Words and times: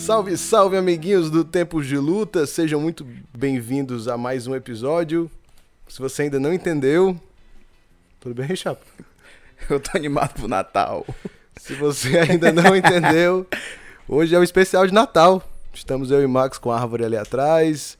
Salve, 0.00 0.34
salve, 0.38 0.78
amiguinhos 0.78 1.30
do 1.30 1.44
Tempos 1.44 1.86
de 1.86 1.98
Luta, 1.98 2.46
sejam 2.46 2.80
muito 2.80 3.06
bem-vindos 3.36 4.08
a 4.08 4.16
mais 4.16 4.46
um 4.46 4.54
episódio. 4.54 5.30
Se 5.86 5.98
você 5.98 6.22
ainda 6.22 6.40
não 6.40 6.54
entendeu, 6.54 7.20
tudo 8.18 8.34
bem, 8.34 8.56
Chapa? 8.56 8.80
Eu 9.68 9.78
tô 9.78 9.90
animado 9.94 10.32
pro 10.32 10.48
Natal. 10.48 11.06
Se 11.54 11.74
você 11.74 12.18
ainda 12.18 12.50
não 12.50 12.74
entendeu, 12.74 13.46
hoje 14.08 14.34
é 14.34 14.38
o 14.38 14.42
especial 14.42 14.86
de 14.86 14.94
Natal. 14.94 15.46
Estamos 15.72 16.10
eu 16.10 16.22
e 16.22 16.26
Max 16.26 16.56
com 16.56 16.72
a 16.72 16.80
árvore 16.80 17.04
ali 17.04 17.18
atrás, 17.18 17.98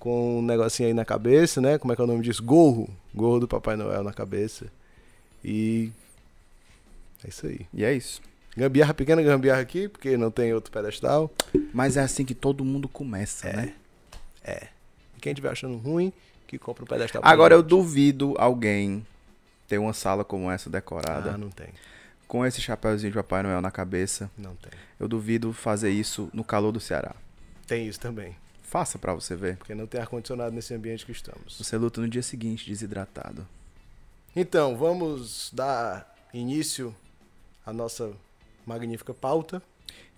com 0.00 0.40
um 0.40 0.42
negocinho 0.42 0.88
aí 0.88 0.94
na 0.94 1.04
cabeça, 1.04 1.60
né? 1.60 1.78
Como 1.78 1.92
é 1.92 1.96
que 1.96 2.02
é 2.02 2.04
o 2.04 2.08
nome 2.08 2.24
disso? 2.24 2.42
Gorro. 2.42 2.90
Gorro 3.14 3.38
do 3.38 3.48
Papai 3.48 3.76
Noel 3.76 4.02
na 4.02 4.12
cabeça. 4.12 4.66
E. 5.44 5.92
É 7.24 7.28
isso 7.28 7.46
aí. 7.46 7.60
E 7.72 7.84
é 7.84 7.94
isso. 7.94 8.20
Gambiarra, 8.56 8.92
pequena 8.94 9.22
gambiarra 9.22 9.60
aqui, 9.60 9.88
porque 9.88 10.16
não 10.16 10.30
tem 10.30 10.52
outro 10.52 10.72
pedestal. 10.72 11.30
Mas 11.72 11.96
é 11.96 12.00
assim 12.00 12.24
que 12.24 12.34
todo 12.34 12.64
mundo 12.64 12.88
começa, 12.88 13.48
É. 13.48 13.56
né? 13.56 13.74
É. 14.42 14.68
E 15.16 15.20
quem 15.20 15.32
estiver 15.32 15.50
achando 15.50 15.76
ruim, 15.76 16.12
que 16.46 16.58
compra 16.58 16.84
o 16.84 16.86
pedestal. 16.86 17.22
Agora 17.24 17.54
eu 17.54 17.62
duvido 17.62 18.34
alguém 18.38 19.06
ter 19.68 19.78
uma 19.78 19.92
sala 19.92 20.24
como 20.24 20.50
essa 20.50 20.68
decorada, 20.70 21.32
Ah, 21.34 21.38
não 21.38 21.50
tem. 21.50 21.68
com 22.26 22.44
esse 22.44 22.60
chapéuzinho 22.60 23.12
de 23.12 23.16
Papai 23.18 23.42
Noel 23.42 23.60
na 23.60 23.70
cabeça. 23.70 24.30
Não 24.36 24.54
tem. 24.56 24.72
Eu 24.98 25.06
duvido 25.06 25.52
fazer 25.52 25.90
isso 25.90 26.28
no 26.32 26.42
calor 26.42 26.72
do 26.72 26.80
Ceará. 26.80 27.14
Tem 27.66 27.86
isso 27.86 28.00
também. 28.00 28.34
Faça 28.62 28.98
pra 28.98 29.14
você 29.14 29.36
ver. 29.36 29.56
Porque 29.58 29.74
não 29.74 29.86
tem 29.86 30.00
ar-condicionado 30.00 30.54
nesse 30.54 30.74
ambiente 30.74 31.06
que 31.06 31.12
estamos. 31.12 31.56
Você 31.58 31.76
luta 31.76 32.00
no 32.00 32.08
dia 32.08 32.22
seguinte, 32.22 32.66
desidratado. 32.66 33.46
Então, 34.34 34.76
vamos 34.76 35.50
dar 35.54 36.14
início 36.34 36.94
à 37.64 37.72
nossa 37.72 38.10
magnífica 38.68 39.14
pauta. 39.14 39.62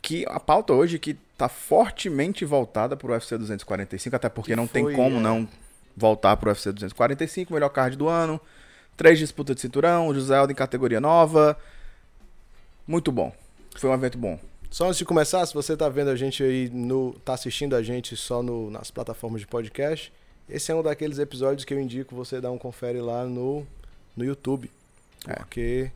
Que 0.03 0.25
a 0.29 0.41
pauta 0.41 0.73
hoje 0.73 0.98
que 0.98 1.15
tá 1.37 1.48
fortemente 1.48 2.45
voltada 2.45 2.97
pro 2.97 3.12
UFC 3.12 3.39
245, 3.39 4.17
até 4.17 4.29
porque 4.29 4.53
Que 4.53 4.57
não 4.57 4.67
foi, 4.67 4.83
tem 4.83 4.97
como 4.97 5.19
é. 5.19 5.20
não 5.20 5.48
voltar 5.97 6.37
pro 6.37 6.51
UFC 6.51 6.73
245, 6.73 7.53
melhor 7.53 7.69
card 7.69 7.97
do 7.97 8.09
ano. 8.09 8.41
Três 8.97 9.19
disputas 9.19 9.57
de 9.57 9.62
cinturão, 9.62 10.12
José 10.12 10.37
Aldo 10.37 10.53
em 10.53 10.57
categoria 10.57 11.01
nova. 11.01 11.57
Muito 12.87 13.12
bom. 13.12 13.33
Foi 13.77 13.89
um 13.89 13.95
evento 13.95 14.19
bom. 14.19 14.39
Só 14.70 14.87
antes 14.87 14.98
de 14.98 15.05
começar, 15.05 15.45
se 15.47 15.55
você 15.55 15.77
tá 15.77 15.89
vendo 15.89 16.11
a 16.11 16.17
gente 16.17 16.42
aí 16.42 16.70
no. 16.70 17.14
tá 17.25 17.35
assistindo 17.35 17.75
a 17.75 17.83
gente 17.83 18.17
só 18.17 18.42
no, 18.42 18.70
nas 18.70 18.91
plataformas 18.91 19.41
de 19.41 19.47
podcast, 19.47 20.12
esse 20.48 20.70
é 20.70 20.75
um 20.75 20.83
daqueles 20.83 21.19
episódios 21.19 21.64
que 21.64 21.75
eu 21.75 21.81
indico 21.81 22.14
você 22.14 22.41
dar 22.41 22.51
um 22.51 22.59
confere 22.59 23.01
lá 23.01 23.25
no, 23.25 23.67
no 24.17 24.25
YouTube. 24.25 24.70
É. 25.27 25.35
Porque 25.35 25.91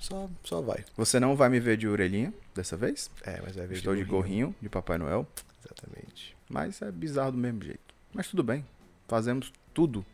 só, 0.00 0.28
só 0.44 0.60
vai. 0.60 0.84
Você 0.96 1.18
não 1.20 1.36
vai 1.36 1.48
me 1.48 1.60
ver 1.60 1.76
de 1.76 1.88
orelhinha 1.88 2.32
dessa 2.54 2.76
vez. 2.76 3.10
É, 3.22 3.40
mas 3.42 3.56
vai 3.56 3.66
ver 3.66 3.76
Estou 3.76 3.94
de 3.94 4.04
gorrinho 4.04 4.54
de 4.60 4.68
Papai 4.68 4.98
Noel. 4.98 5.26
Exatamente. 5.64 6.36
Mas 6.48 6.80
é 6.82 6.90
bizarro 6.90 7.32
do 7.32 7.38
mesmo 7.38 7.62
jeito. 7.62 7.94
Mas 8.12 8.28
tudo 8.28 8.42
bem. 8.42 8.64
Fazemos 9.08 9.52
tudo 9.74 10.04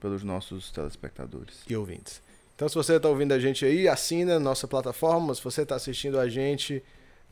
pelos 0.00 0.22
nossos 0.22 0.70
telespectadores. 0.70 1.62
e 1.68 1.76
ouvintes. 1.76 2.22
Então, 2.54 2.68
se 2.68 2.74
você 2.74 2.96
está 2.96 3.08
ouvindo 3.08 3.32
a 3.32 3.38
gente 3.38 3.64
aí, 3.64 3.88
assina 3.88 4.38
nossa 4.38 4.68
plataforma. 4.68 5.34
Se 5.34 5.42
você 5.42 5.62
está 5.62 5.76
assistindo 5.76 6.18
a 6.18 6.28
gente 6.28 6.82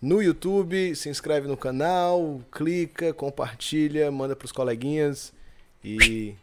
no 0.00 0.22
YouTube, 0.22 0.94
se 0.96 1.08
inscreve 1.08 1.46
no 1.46 1.56
canal, 1.56 2.41
clica, 2.50 3.12
compartilha, 3.12 4.10
manda 4.10 4.34
pros 4.34 4.52
coleguinhas 4.52 5.32
e. 5.84 6.34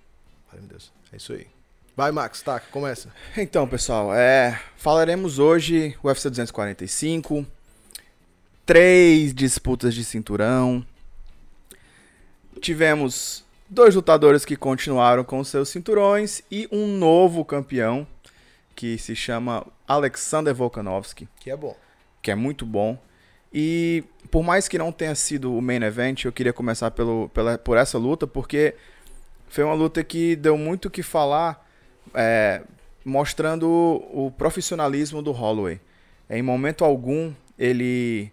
Ai, 0.51 0.59
meu 0.59 0.69
Deus. 0.69 0.91
É 1.11 1.17
isso 1.17 1.33
aí. 1.33 1.47
Vai, 1.95 2.11
Max, 2.11 2.41
tá, 2.41 2.59
começa. 2.59 3.09
Então, 3.37 3.67
pessoal, 3.67 4.13
é, 4.13 4.59
falaremos 4.75 5.39
hoje 5.39 5.97
UFC 6.03 6.29
245, 6.29 7.45
três 8.65 9.33
disputas 9.33 9.93
de 9.95 10.03
cinturão. 10.03 10.85
Tivemos 12.59 13.45
dois 13.69 13.95
lutadores 13.95 14.43
que 14.43 14.57
continuaram 14.57 15.23
com 15.23 15.41
seus 15.43 15.69
cinturões 15.69 16.41
e 16.51 16.67
um 16.71 16.85
novo 16.97 17.45
campeão 17.45 18.05
que 18.75 18.97
se 18.97 19.15
chama 19.15 19.65
Alexander 19.87 20.53
Volkanovski, 20.53 21.29
Que 21.39 21.49
é 21.49 21.55
bom. 21.55 21.77
que 22.21 22.29
é 22.29 22.35
muito 22.35 22.65
bom. 22.65 22.97
E 23.53 24.03
por 24.29 24.43
mais 24.43 24.67
que 24.67 24.77
não 24.77 24.91
tenha 24.91 25.15
sido 25.15 25.55
o 25.55 25.61
main 25.61 25.81
event, 25.81 26.25
eu 26.25 26.31
queria 26.33 26.51
começar 26.51 26.91
pelo, 26.91 27.29
pela, 27.29 27.57
por 27.57 27.77
essa 27.77 27.97
luta, 27.97 28.27
porque 28.27 28.75
foi 29.47 29.63
uma 29.63 29.73
luta 29.73 30.03
que 30.03 30.35
deu 30.35 30.57
muito 30.57 30.89
o 30.89 30.91
que 30.91 31.01
falar, 31.01 31.64
é, 32.13 32.61
mostrando 33.03 33.67
o, 33.67 34.27
o 34.27 34.31
profissionalismo 34.31 35.21
do 35.21 35.31
Holloway. 35.31 35.79
Em 36.29 36.41
momento 36.41 36.83
algum 36.83 37.33
ele 37.57 38.31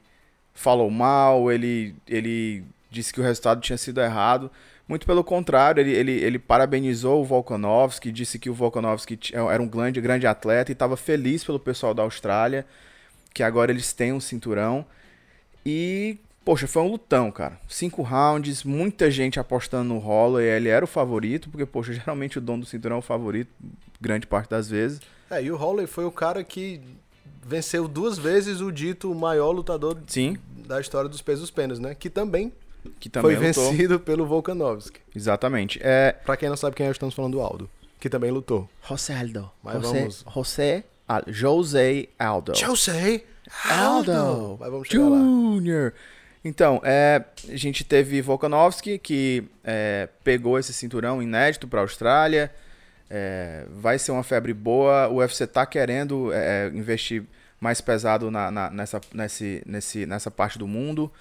falou 0.55 0.91
mal, 0.91 1.51
ele, 1.51 1.95
ele 2.07 2.65
disse 2.91 3.13
que 3.13 3.21
o 3.21 3.23
resultado 3.23 3.61
tinha 3.61 3.79
sido 3.79 4.01
errado. 4.01 4.51
Muito 4.89 5.07
pelo 5.07 5.23
contrário, 5.23 5.81
ele, 5.81 5.93
ele, 5.93 6.13
ele 6.13 6.39
parabenizou 6.39 7.23
o 7.23 7.25
Volkanovski, 7.25 8.11
disse 8.11 8.39
que 8.39 8.51
o 8.51 8.55
Volkanovski 8.55 9.17
t- 9.17 9.35
era 9.35 9.63
um 9.63 9.69
grande, 9.69 10.01
grande 10.01 10.27
atleta 10.27 10.71
e 10.71 10.75
estava 10.75 10.97
feliz 10.97 11.45
pelo 11.45 11.59
pessoal 11.59 11.95
da 11.95 12.03
Austrália, 12.03 12.67
que 13.33 13.43
agora 13.43 13.71
eles 13.71 13.93
têm 13.93 14.13
um 14.13 14.21
cinturão. 14.21 14.85
E, 15.65 16.19
poxa, 16.45 16.67
foi 16.67 16.83
um 16.83 16.89
lutão, 16.91 17.31
cara. 17.31 17.59
Cinco 17.69 18.03
rounds, 18.03 18.65
muita 18.65 19.11
gente 19.11 19.39
apostando 19.41 19.85
no 19.95 19.99
Holloway, 19.99 20.47
ele 20.47 20.69
era 20.69 20.85
o 20.85 20.89
favorito, 20.89 21.49
porque, 21.51 21.67
poxa, 21.67 21.93
geralmente 21.95 22.39
o 22.39 22.41
dono 22.41 22.63
do 22.63 22.67
cinturão 22.69 22.97
é 22.97 22.99
o 22.99 23.03
favorito, 23.03 23.51
grande 24.01 24.27
parte 24.27 24.51
das 24.51 24.69
vezes. 24.69 25.01
É, 25.31 25.43
e 25.43 25.51
o 25.51 25.57
Holloway 25.57 25.87
foi 25.87 26.05
o 26.05 26.11
cara 26.11 26.43
que 26.45 26.81
venceu 27.45 27.89
duas 27.89 28.19
vezes 28.19 28.61
o 28.61 28.71
dito 28.71 29.13
maior 29.15 29.51
lutador 29.51 29.99
Sim, 30.07 30.37
da 30.67 30.81
história 30.81 31.09
dos 31.09 31.23
pesos 31.23 31.51
penas, 31.51 31.79
né? 31.79 31.95
Que 31.95 32.09
também, 32.11 32.53
que 33.01 33.09
também 33.09 33.37
foi 33.37 33.47
lutou. 33.49 33.71
vencido 33.71 33.99
pelo 34.01 34.27
Volkanovski. 34.27 35.01
Exatamente. 35.15 35.81
É, 35.83 36.13
Pra 36.25 36.37
quem 36.37 36.49
não 36.49 36.57
sabe 36.57 36.77
quem 36.77 36.87
é, 36.87 36.91
estamos 36.91 37.15
falando 37.15 37.33
do 37.33 37.41
Aldo, 37.41 37.69
que 37.99 38.09
também 38.11 38.31
lutou. 38.31 38.69
José 38.89 39.19
Aldo. 39.19 39.51
Mas 39.63 39.83
José, 39.83 39.99
vamos- 40.01 40.25
José, 40.35 40.85
Al- 41.09 41.25
José 41.27 42.09
Aldo. 42.19 42.55
José 42.55 43.25
Aldo. 43.71 44.57
Mas 44.61 44.71
vamos 44.71 44.89
chegar 44.89 45.09
lá. 45.09 45.19
Então, 46.45 46.81
é, 46.85 47.23
a 47.49 47.57
gente 47.57 47.85
teve 47.85 48.21
Volkanovski, 48.21 48.99
que 48.99 49.45
é, 49.63 50.09
pegou 50.25 50.59
esse 50.59 50.73
cinturão 50.73 51.23
inédito 51.23 51.69
para 51.69 51.81
a 51.81 51.83
Austrália. 51.83 52.51
É, 53.09 53.65
vai 53.71 53.99
ser 53.99 54.11
uma 54.11 54.25
febre 54.25 54.53
boa. 54.53 55.09
O 55.09 55.17
UFC 55.17 55.47
tá 55.47 55.65
querendo 55.67 56.33
é, 56.33 56.69
investir 56.75 57.23
mais 57.61 57.81
pesado 57.81 58.31
na- 58.31 58.51
na- 58.51 58.71
nessa, 58.71 59.01
nesse, 59.15 59.63
nesse, 59.65 60.05
nessa 60.07 60.31
parte 60.31 60.59
do 60.59 60.67
mundo. 60.67 61.13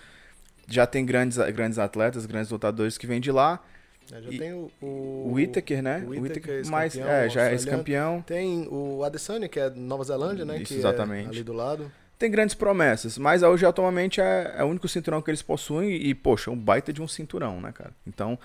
Já 0.67 0.87
tem 0.87 1.05
grandes, 1.05 1.37
grandes 1.53 1.77
atletas, 1.77 2.25
grandes 2.25 2.49
lutadores 2.49 2.97
que 2.97 3.05
vêm 3.05 3.19
de 3.21 3.31
lá. 3.31 3.63
É, 4.11 4.21
já 4.21 4.31
E- 4.31 4.37
tem 4.39 4.53
o... 4.53 4.71
O 4.81 5.33
Whittaker, 5.33 5.83
né? 5.83 6.03
o 6.07 6.09
Whittaker, 6.19 6.63
mas 6.67 6.97
é, 6.97 7.29
já 7.29 7.47
é 7.47 7.51
ex-campeão. 7.51 8.21
Tem 8.25 8.67
o 8.71 9.03
Adesanya, 9.03 9.47
que 9.47 9.59
é 9.59 9.69
Nova 9.69 10.03
Zelândia, 10.03 10.45
né? 10.45 10.55
Isso, 10.57 10.73
que 10.73 10.79
exatamente. 10.79 11.27
É 11.27 11.29
ali 11.29 11.43
do 11.43 11.53
lado. 11.53 11.91
Tem 12.21 12.29
grandes 12.29 12.53
promessas, 12.53 13.17
mas 13.17 13.41
hoje 13.41 13.65
atualmente 13.65 14.21
é, 14.21 14.53
é 14.55 14.63
o 14.63 14.67
único 14.67 14.87
cinturão 14.87 15.23
que 15.23 15.31
eles 15.31 15.41
possuem 15.41 15.89
e, 15.89 16.13
poxa, 16.13 16.51
um 16.51 16.55
baita 16.55 16.93
de 16.93 17.01
um 17.01 17.07
cinturão, 17.07 17.59
né, 17.59 17.71
cara? 17.71 17.89
Então, 18.05 18.37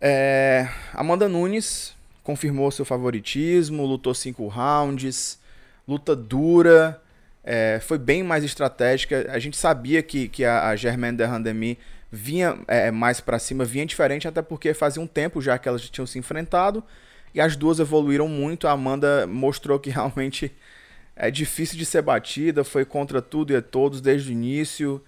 é, 0.00 0.68
Amanda 0.92 1.28
Nunes 1.28 1.94
confirmou 2.24 2.68
seu 2.72 2.84
favoritismo, 2.84 3.86
lutou 3.86 4.12
cinco 4.12 4.48
rounds, 4.48 5.38
luta 5.86 6.16
dura, 6.16 7.00
é, 7.44 7.78
foi 7.80 7.96
bem 7.96 8.24
mais 8.24 8.42
estratégica. 8.42 9.24
A 9.30 9.38
gente 9.38 9.56
sabia 9.56 10.02
que, 10.02 10.26
que 10.26 10.44
a, 10.44 10.70
a 10.70 10.74
Germaine 10.74 11.16
de 11.16 11.24
Randemi 11.24 11.78
vinha 12.10 12.58
é, 12.66 12.90
mais 12.90 13.20
pra 13.20 13.38
cima, 13.38 13.64
vinha 13.64 13.86
diferente, 13.86 14.26
até 14.26 14.42
porque 14.42 14.74
fazia 14.74 15.00
um 15.00 15.06
tempo 15.06 15.40
já 15.40 15.56
que 15.58 15.68
elas 15.68 15.88
tinham 15.88 16.08
se 16.08 16.18
enfrentado 16.18 16.82
e 17.32 17.40
as 17.40 17.54
duas 17.54 17.78
evoluíram 17.78 18.26
muito. 18.26 18.66
A 18.66 18.72
Amanda 18.72 19.28
mostrou 19.28 19.78
que 19.78 19.90
realmente 19.90 20.52
é 21.20 21.30
difícil 21.30 21.76
de 21.76 21.84
ser 21.84 22.00
batida, 22.00 22.64
foi 22.64 22.82
contra 22.82 23.20
tudo 23.20 23.52
e 23.52 23.60
todos 23.60 24.00
desde 24.00 24.30
o 24.30 24.32
início. 24.32 25.02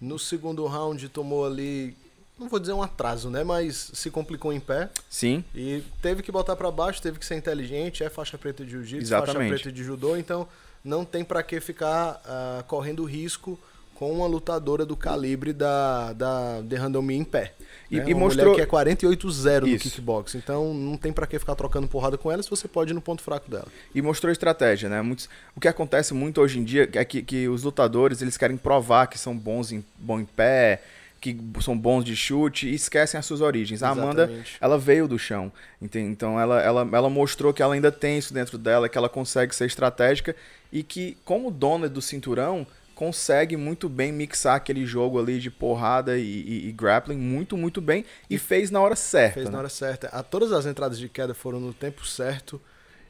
No 0.00 0.18
segundo 0.18 0.66
round 0.66 1.06
tomou 1.10 1.44
ali, 1.44 1.94
não 2.38 2.48
vou 2.48 2.58
dizer 2.58 2.72
um 2.72 2.82
atraso, 2.82 3.28
né? 3.28 3.44
Mas 3.44 3.90
se 3.92 4.10
complicou 4.10 4.54
em 4.54 4.58
pé. 4.58 4.88
Sim, 5.10 5.44
E 5.54 5.84
teve 6.00 6.22
que 6.22 6.32
botar 6.32 6.56
pra 6.56 6.70
baixo, 6.70 7.02
teve 7.02 7.18
que 7.18 7.26
ser 7.26 7.36
inteligente, 7.36 8.02
é 8.02 8.08
faixa 8.08 8.38
preta 8.38 8.64
de 8.64 8.70
jiu-jitsu, 8.70 9.10
faixa 9.10 9.34
preta 9.34 9.70
de 9.70 9.84
judô, 9.84 10.16
então 10.16 10.48
não 10.82 11.04
tem 11.04 11.22
pra 11.22 11.42
que 11.42 11.60
ficar 11.60 12.22
ah, 12.24 12.64
correndo 12.66 13.04
risco 13.04 13.58
com 14.00 14.10
uma 14.10 14.26
lutadora 14.26 14.86
do 14.86 14.96
calibre 14.96 15.52
da, 15.52 16.14
da 16.14 16.62
The 16.66 16.74
Random 16.76 17.02
Me 17.02 17.14
em 17.16 17.22
pé. 17.22 17.52
E- 17.90 17.98
né? 17.98 18.04
e 18.08 18.14
uma 18.14 18.20
mostrou- 18.20 18.54
que 18.54 18.62
é 18.62 18.64
48-0 18.66 19.66
no 19.66 19.78
kickbox, 19.78 20.34
então 20.36 20.72
não 20.72 20.96
tem 20.96 21.12
pra 21.12 21.26
que 21.26 21.38
ficar 21.38 21.54
trocando 21.54 21.86
porrada 21.86 22.16
com 22.16 22.32
ela 22.32 22.42
se 22.42 22.48
você 22.48 22.66
pode 22.66 22.92
ir 22.92 22.94
no 22.94 23.02
ponto 23.02 23.22
fraco 23.22 23.50
dela. 23.50 23.66
e 23.94 24.00
mostrou 24.00 24.32
estratégia, 24.32 24.88
né? 24.88 25.02
Muitos, 25.02 25.28
o 25.54 25.60
que 25.60 25.68
acontece 25.68 26.14
muito 26.14 26.40
hoje 26.40 26.58
em 26.58 26.64
dia 26.64 26.88
é 26.94 27.04
que, 27.04 27.20
que 27.20 27.46
os 27.46 27.62
lutadores 27.62 28.22
eles 28.22 28.38
querem 28.38 28.56
provar 28.56 29.06
que 29.06 29.18
são 29.18 29.36
bons 29.36 29.70
em, 29.70 29.84
bom 29.98 30.18
em 30.18 30.24
pé, 30.24 30.80
que 31.20 31.36
são 31.60 31.76
bons 31.76 32.02
de 32.02 32.16
chute 32.16 32.68
e 32.70 32.74
esquecem 32.74 33.20
as 33.20 33.26
suas 33.26 33.42
origens. 33.42 33.82
A 33.82 33.90
Amanda, 33.90 34.22
Exatamente. 34.22 34.56
ela 34.62 34.78
veio 34.78 35.06
do 35.06 35.18
chão, 35.18 35.52
entende? 35.82 36.10
então 36.10 36.40
ela, 36.40 36.62
ela, 36.62 36.88
ela 36.90 37.10
mostrou 37.10 37.52
que 37.52 37.62
ela 37.62 37.74
ainda 37.74 37.92
tem 37.92 38.16
isso 38.16 38.32
dentro 38.32 38.56
dela, 38.56 38.88
que 38.88 38.96
ela 38.96 39.10
consegue 39.10 39.54
ser 39.54 39.66
estratégica 39.66 40.34
e 40.72 40.82
que, 40.82 41.18
como 41.22 41.50
dona 41.50 41.86
do 41.86 42.00
cinturão, 42.00 42.66
consegue 43.00 43.56
muito 43.56 43.88
bem 43.88 44.12
mixar 44.12 44.56
aquele 44.56 44.84
jogo 44.84 45.18
ali 45.18 45.40
de 45.40 45.50
porrada 45.50 46.18
e, 46.18 46.22
e, 46.22 46.68
e 46.68 46.72
grappling 46.72 47.16
muito, 47.16 47.56
muito 47.56 47.80
bem 47.80 48.04
e, 48.28 48.34
e, 48.34 48.38
fez 48.38 48.70
na 48.70 48.78
hora 48.78 48.94
certa. 48.94 49.36
Fez 49.36 49.46
né? 49.46 49.52
na 49.52 49.58
hora 49.58 49.70
certa. 49.70 50.08
A, 50.08 50.22
todas 50.22 50.52
as 50.52 50.66
entradas 50.66 50.98
de 50.98 51.08
queda 51.08 51.32
foram 51.32 51.58
no 51.58 51.72
tempo 51.72 52.06
certo 52.06 52.60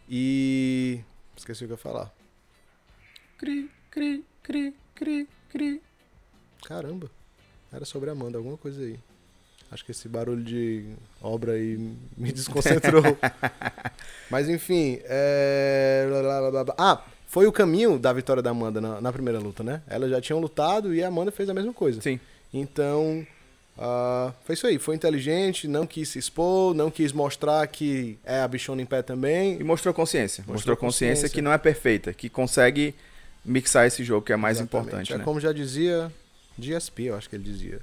e. 0.09 1.01
Esqueci 1.37 1.65
o 1.65 1.67
que 1.67 1.73
eu 1.73 1.77
ia 1.77 1.83
falar. 1.83 2.15
Cri, 3.37 3.69
cri, 3.91 4.25
cri, 4.45 4.77
cri, 4.95 5.29
cri. 5.49 5.83
Caramba. 6.65 7.11
Era 7.73 7.85
sobre 7.85 8.11
Amanda, 8.11 8.39
alguma 8.39 8.57
coisa 8.57 8.81
aí. 8.81 8.97
Acho 9.73 9.85
que 9.85 9.91
esse 9.91 10.09
barulho 10.09 10.45
de 10.45 10.85
obra 11.21 11.55
aí 11.55 11.77
me 12.17 12.31
desconcentrou. 12.31 13.03
Mas 14.31 14.49
enfim, 14.49 15.01
é... 15.03 16.07
Ah, 16.79 17.03
foi 17.31 17.47
o 17.47 17.53
caminho 17.53 17.97
da 17.97 18.13
vitória 18.13 18.43
da 18.43 18.51
Amanda 18.51 18.81
na, 18.81 19.01
na, 19.01 19.13
primeira 19.13 19.39
luta, 19.39 19.63
né? 19.63 19.83
Elas 19.87 20.11
já 20.11 20.21
tinham 20.21 20.41
lutado 20.41 20.93
e 20.93 21.01
a 21.01 21.07
Amanda 21.07 21.31
fez 21.31 21.49
a 21.49 21.55
mesma 21.55 21.73
coisa. 21.73 22.01
Sim. 22.01 22.19
Então, 22.53 23.25
uh, 23.79 24.35
foi 24.45 24.55
isso 24.55 24.67
aí. 24.67 24.81
Foi 24.81 24.97
inteligente, 24.97 25.69
não 25.69 25.87
quis 25.87 26.09
se 26.09 26.19
expor, 26.19 26.75
não 26.75 26.91
quis 26.91 27.13
mostrar 27.13 27.65
que 27.69 28.19
é 28.25 28.41
a 28.41 28.49
bichona 28.49 28.83
em 28.83 28.85
pé 28.85 29.01
também. 29.01 29.61
E 29.61 29.63
mostrou 29.63 29.95
consciência. 29.95 30.41
Mostrou, 30.41 30.55
mostrou 30.55 30.77
consciência, 30.77 31.15
consciência, 31.15 31.29
que 31.33 31.41
não 31.41 31.53
é 31.53 31.59
perfeita, 31.59 32.13
que 32.13 32.29
consegue 32.29 32.97
mixar 33.45 33.87
esse 33.87 34.03
jogo, 34.03 34.27
que 34.27 34.33
é 34.33 34.37
mais 34.37 34.59
Exatamente. 34.59 34.89
importante. 34.89 35.13
É 35.13 35.19
né? 35.19 35.25
como 35.25 35.39
já 35.39 35.53
dizia 35.53 36.11
GSP, 36.59 37.05
eu 37.05 37.17
acho 37.17 37.31
que 37.31 37.37
ele 37.37 37.45
dizia. 37.45 37.81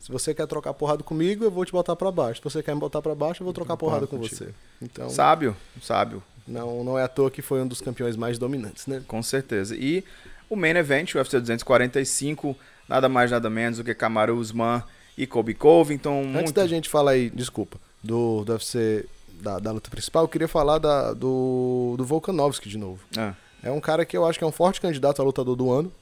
Se 0.00 0.10
você 0.10 0.32
quer 0.32 0.46
trocar 0.46 0.72
porrada 0.72 1.02
comigo, 1.02 1.44
eu 1.44 1.50
vou 1.50 1.66
te 1.66 1.72
botar 1.72 1.94
para 1.94 2.10
baixo. 2.10 2.40
Se 2.40 2.44
você 2.44 2.62
quer 2.62 2.74
me 2.74 2.80
botar 2.80 3.02
para 3.02 3.14
baixo, 3.14 3.42
eu 3.42 3.44
vou 3.44 3.52
trocar 3.52 3.76
porrada 3.76 4.06
com 4.06 4.16
você. 4.16 4.48
Então, 4.80 5.10
sábio, 5.10 5.54
sábio. 5.82 6.22
Não, 6.50 6.82
não 6.82 6.98
é 6.98 7.04
à 7.04 7.08
toa 7.08 7.30
que 7.30 7.40
foi 7.40 7.62
um 7.62 7.66
dos 7.66 7.80
campeões 7.80 8.16
mais 8.16 8.38
dominantes, 8.38 8.86
né? 8.86 9.02
Com 9.06 9.22
certeza. 9.22 9.76
E 9.76 10.04
o 10.48 10.56
main 10.56 10.76
event, 10.76 11.14
o 11.14 11.18
UFC 11.18 11.38
245, 11.38 12.56
nada 12.88 13.08
mais 13.08 13.30
nada 13.30 13.48
menos 13.48 13.78
do 13.78 13.84
que 13.84 13.94
Kamaru 13.94 14.36
Usman 14.36 14.82
e 15.16 15.26
Kobe 15.26 15.54
Covington. 15.54 16.22
Antes 16.22 16.32
muito... 16.32 16.52
da 16.52 16.66
gente 16.66 16.88
falar 16.88 17.12
aí, 17.12 17.30
desculpa, 17.30 17.78
do, 18.02 18.44
do 18.44 18.52
UFC 18.52 19.06
da, 19.40 19.58
da 19.58 19.70
luta 19.70 19.90
principal, 19.90 20.24
eu 20.24 20.28
queria 20.28 20.48
falar 20.48 20.78
da, 20.78 21.12
do, 21.12 21.94
do 21.96 22.04
Volkanovski 22.04 22.68
de 22.68 22.76
novo. 22.76 23.00
Ah. 23.16 23.34
É 23.62 23.70
um 23.70 23.80
cara 23.80 24.04
que 24.04 24.16
eu 24.16 24.26
acho 24.26 24.38
que 24.38 24.44
é 24.44 24.46
um 24.46 24.52
forte 24.52 24.80
candidato 24.80 25.22
a 25.22 25.24
lutador 25.24 25.54
do 25.54 25.70
ano. 25.70 25.92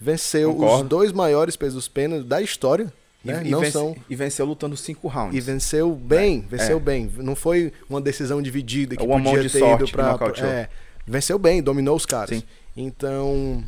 Venceu 0.00 0.52
Concordo. 0.52 0.82
os 0.82 0.88
dois 0.88 1.12
maiores 1.12 1.56
pesos 1.56 1.88
penas 1.88 2.24
da 2.24 2.40
história. 2.40 2.92
Né? 3.24 3.42
E, 3.44 3.50
não 3.50 3.60
vence, 3.60 3.72
são... 3.72 3.96
e 4.08 4.14
venceu 4.14 4.46
lutando 4.46 4.76
cinco 4.76 5.08
rounds. 5.08 5.36
E 5.36 5.40
venceu 5.40 5.92
bem, 5.94 6.44
é. 6.46 6.56
venceu 6.56 6.76
é. 6.76 6.80
bem. 6.80 7.10
Não 7.16 7.34
foi 7.34 7.72
uma 7.88 8.00
decisão 8.00 8.40
dividida 8.40 8.96
que 8.96 9.04
uma 9.04 9.16
podia 9.16 9.32
mão 9.32 9.42
de 9.42 9.50
ter 9.50 9.58
sorte 9.58 9.82
ido 9.84 9.92
pra. 9.92 10.16
É, 10.46 10.68
venceu 11.06 11.38
bem, 11.38 11.62
dominou 11.62 11.96
os 11.96 12.06
caras. 12.06 12.30
Sim. 12.30 12.42
Então. 12.76 13.62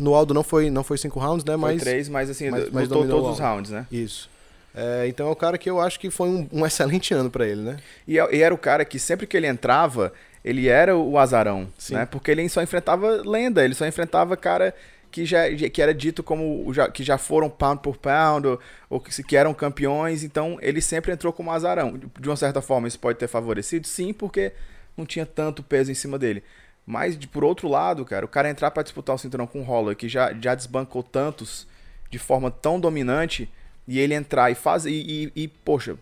No 0.00 0.14
Aldo 0.14 0.32
não 0.32 0.42
foi, 0.42 0.70
não 0.70 0.82
foi 0.82 0.96
cinco 0.96 1.20
rounds, 1.20 1.44
né? 1.44 1.54
Mas, 1.54 1.82
foi 1.82 1.90
três, 1.90 2.08
mas 2.08 2.30
assim, 2.30 2.48
mas, 2.48 2.70
mas 2.70 2.88
lutou 2.88 3.06
todos 3.06 3.32
os 3.32 3.38
rounds, 3.38 3.70
né? 3.70 3.86
Isso. 3.92 4.30
É, 4.74 5.06
então 5.06 5.28
é 5.28 5.30
o 5.30 5.36
cara 5.36 5.58
que 5.58 5.68
eu 5.68 5.78
acho 5.78 6.00
que 6.00 6.10
foi 6.10 6.28
um, 6.28 6.48
um 6.50 6.64
excelente 6.64 7.12
ano 7.12 7.30
para 7.30 7.46
ele, 7.46 7.60
né? 7.60 7.76
E, 8.08 8.14
e, 8.14 8.42
era 8.42 8.54
o 8.54 8.58
cara 8.58 8.86
que 8.86 8.98
sempre 8.98 9.26
que 9.26 9.36
ele 9.36 9.46
entrava, 9.46 10.12
ele 10.42 10.66
era 10.66 10.96
o 10.96 11.18
azarão, 11.18 11.68
Sim. 11.76 11.94
né? 11.94 12.06
Porque 12.06 12.30
ele 12.30 12.48
só 12.48 12.62
enfrentava 12.62 13.22
lenda, 13.22 13.62
ele 13.62 13.74
só 13.74 13.86
enfrentava 13.86 14.34
cara 14.34 14.74
que 15.12 15.26
já 15.26 15.48
que 15.50 15.82
era 15.82 15.92
dito 15.92 16.22
como 16.22 16.72
já, 16.72 16.90
que 16.90 17.04
já 17.04 17.18
foram 17.18 17.50
pound 17.50 17.82
por 17.82 17.98
pound 17.98 18.58
ou, 18.88 18.98
que, 18.98 19.22
que, 19.22 19.36
eram 19.36 19.52
campeões, 19.52 20.24
então 20.24 20.58
ele 20.60 20.80
sempre 20.80 21.12
entrou 21.12 21.32
como 21.32 21.52
azarão. 21.52 22.00
De 22.18 22.28
uma 22.28 22.36
certa 22.36 22.62
forma, 22.62 22.88
isso 22.88 22.98
pode 22.98 23.18
ter 23.18 23.28
favorecido, 23.28 23.86
sim, 23.86 24.12
porque 24.12 24.52
não 24.96 25.04
tinha 25.04 25.26
tanto 25.26 25.62
peso 25.62 25.92
em 25.92 25.94
cima 25.94 26.18
dele. 26.18 26.42
Mas 26.86 27.16
de, 27.16 27.28
por 27.28 27.44
outro 27.44 27.68
lado, 27.68 28.04
cara, 28.04 28.24
o 28.24 28.28
cara 28.28 28.50
entrar 28.50 28.70
para 28.70 28.82
disputar 28.82 29.14
o 29.14 29.18
cinturão 29.18 29.46
com 29.46 29.60
o 29.60 29.64
Holler, 29.64 29.94
que 29.94 30.08
já, 30.08 30.32
já 30.32 30.54
desbancou 30.54 31.02
tantos 31.02 31.66
de 32.10 32.18
forma 32.18 32.50
tão 32.50 32.80
dominante, 32.80 33.48
e 33.86 33.98
ele 33.98 34.14
entrar 34.14 34.50
e 34.50 34.54
fazer 34.54 34.90
e, 34.90 35.32
e, 35.36 35.42
e, 35.44 35.48
poxa, 35.48 35.96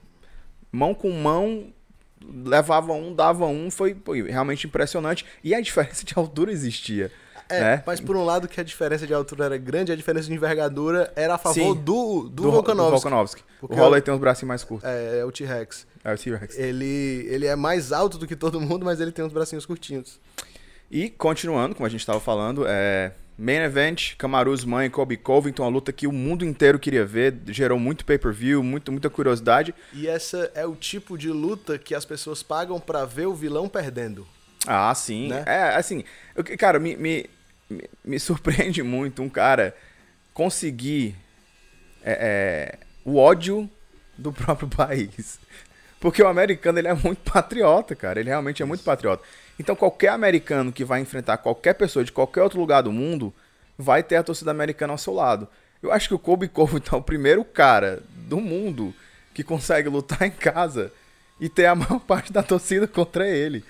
mão 0.71 0.95
com 0.95 1.11
mão 1.11 1.73
levava 2.23 2.93
um, 2.93 3.15
dava 3.15 3.47
um, 3.47 3.71
foi, 3.71 3.97
foi 4.05 4.23
realmente 4.23 4.67
impressionante. 4.67 5.25
E 5.43 5.55
a 5.55 5.61
diferença 5.61 6.05
de 6.07 6.15
altura 6.17 6.53
existia. 6.53 7.11
É, 7.51 7.61
né? 7.61 7.83
mas 7.87 8.01
por 8.01 8.17
um 8.17 8.25
lado 8.25 8.47
que 8.49 8.61
a 8.61 8.65
diferença 8.65 9.07
de 9.07 9.13
altura 9.13 9.47
era 9.47 9.59
grande, 9.59 9.93
a 9.93 9.97
diferença 9.97 10.29
de 10.29 10.35
envergadura 10.35 11.13
era 11.17 11.35
a 11.35 11.39
favor 11.39 11.55
Sim, 11.55 11.75
do, 11.75 12.23
do, 12.23 12.29
do 12.29 12.51
Volkanovski. 12.51 12.91
Do 12.91 13.01
Volkanovski. 13.01 13.45
O 13.63 13.75
Holler 13.75 14.03
tem 14.03 14.15
os 14.15 14.21
bracinhos 14.21 14.49
mais 14.49 14.65
curtos. 14.65 14.89
É, 14.89 15.19
é 15.19 15.25
o 15.25 15.33
T-Rex. 15.33 15.87
É 16.05 16.15
o 16.15 16.17
T-Rex. 16.19 16.59
Ele, 16.59 17.27
ele 17.29 17.47
é 17.47 17.57
mais 17.57 17.93
alto 17.93 18.19
do 18.19 18.27
que 18.27 18.37
todo 18.37 18.61
mundo, 18.61 18.85
mas 18.85 19.01
ele 19.01 19.13
tem 19.13 19.25
uns 19.25 19.33
bracinhos 19.33 19.67
curtinhos. 19.67 20.21
E 20.91 21.09
continuando, 21.09 21.75
como 21.75 21.87
a 21.87 21.91
gente 21.91 22.01
estava 22.01 22.19
falando, 22.19 22.65
é, 22.67 23.13
Main 23.41 23.63
Event, 23.63 24.17
Camaruz 24.17 24.65
Mãe 24.65 24.87
e 24.87 24.91
Kobe 24.91 25.17
Covington, 25.17 25.63
uma 25.63 25.71
luta 25.71 25.93
que 25.93 26.07
o 26.07 26.13
mundo 26.13 26.45
inteiro 26.45 26.79
queria 26.79 27.07
ver, 27.07 27.39
gerou 27.47 27.79
muito 27.79 28.05
pay-per-view, 28.05 28.63
muito, 28.63 28.93
muita 28.93 29.09
curiosidade. 29.09 29.75
E 29.95 30.07
essa 30.07 30.51
é 30.55 30.67
o 30.67 30.75
tipo 30.75 31.17
de 31.17 31.31
luta 31.31 31.79
que 31.79 31.95
as 31.95 32.05
pessoas 32.05 32.43
pagam 32.43 32.79
para 32.79 33.07
ver 33.07 33.27
o 33.27 33.35
vilão 33.35 33.67
perdendo. 33.67 34.27
Ah, 34.67 34.95
sim. 34.95 35.29
Né? 35.29 35.43
É, 35.47 35.75
assim, 35.75 36.05
cara, 36.59 36.79
me, 36.79 36.97
me, 36.97 37.31
me, 38.05 38.19
surpreende 38.19 38.83
muito 38.85 39.23
um 39.23 39.29
cara 39.29 39.75
conseguir 40.35 41.15
é, 42.03 42.13
é, 42.13 42.79
o 43.05 43.17
ódio 43.17 43.71
do 44.19 44.33
próprio 44.33 44.69
país. 44.75 45.39
Porque 46.01 46.23
o 46.23 46.29
americano 46.29 46.79
ele 46.79 46.89
é 46.89 46.95
muito 46.95 47.31
patriota, 47.31 47.95
cara. 47.95 48.21
Ele 48.21 48.31
realmente 48.31 48.63
é 48.63 48.67
muito 48.67 48.83
patriota. 48.83 49.23
Então 49.59 49.77
qualquer 49.77 50.09
americano 50.09 50.73
que 50.73 50.85
vai 50.85 51.01
enfrentar 51.01 51.37
qualquer 51.37 51.75
pessoa 51.75 52.05
de 52.05 52.11
qualquer 52.11 52.43
outro 52.43 52.59
lugar 52.59 52.83
do 52.83 52.91
mundo 52.91 53.33
vai 53.77 54.03
ter 54.03 54.17
a 54.17 54.23
torcida 54.23 54.51
americana 54.51 54.93
ao 54.93 54.99
seu 54.99 55.13
lado. 55.15 55.47
Eu 55.83 55.93
acho 55.93 56.09
que 56.09 56.15
o 56.15 56.19
Kobe 56.19 56.49
Covington 56.49 56.97
é 56.97 56.99
o 56.99 57.03
primeiro 57.03 57.45
cara 57.45 58.03
do 58.11 58.41
mundo 58.41 58.95
que 59.35 59.45
consegue 59.45 59.89
lutar 59.89 60.23
em 60.27 60.31
casa 60.31 60.93
e 61.41 61.49
ter 61.49 61.67
a 61.67 61.75
maior 61.75 62.01
parte 62.01 62.33
da 62.33 62.43
torcida 62.43 62.87
contra 62.87 63.29
ele. 63.29 63.65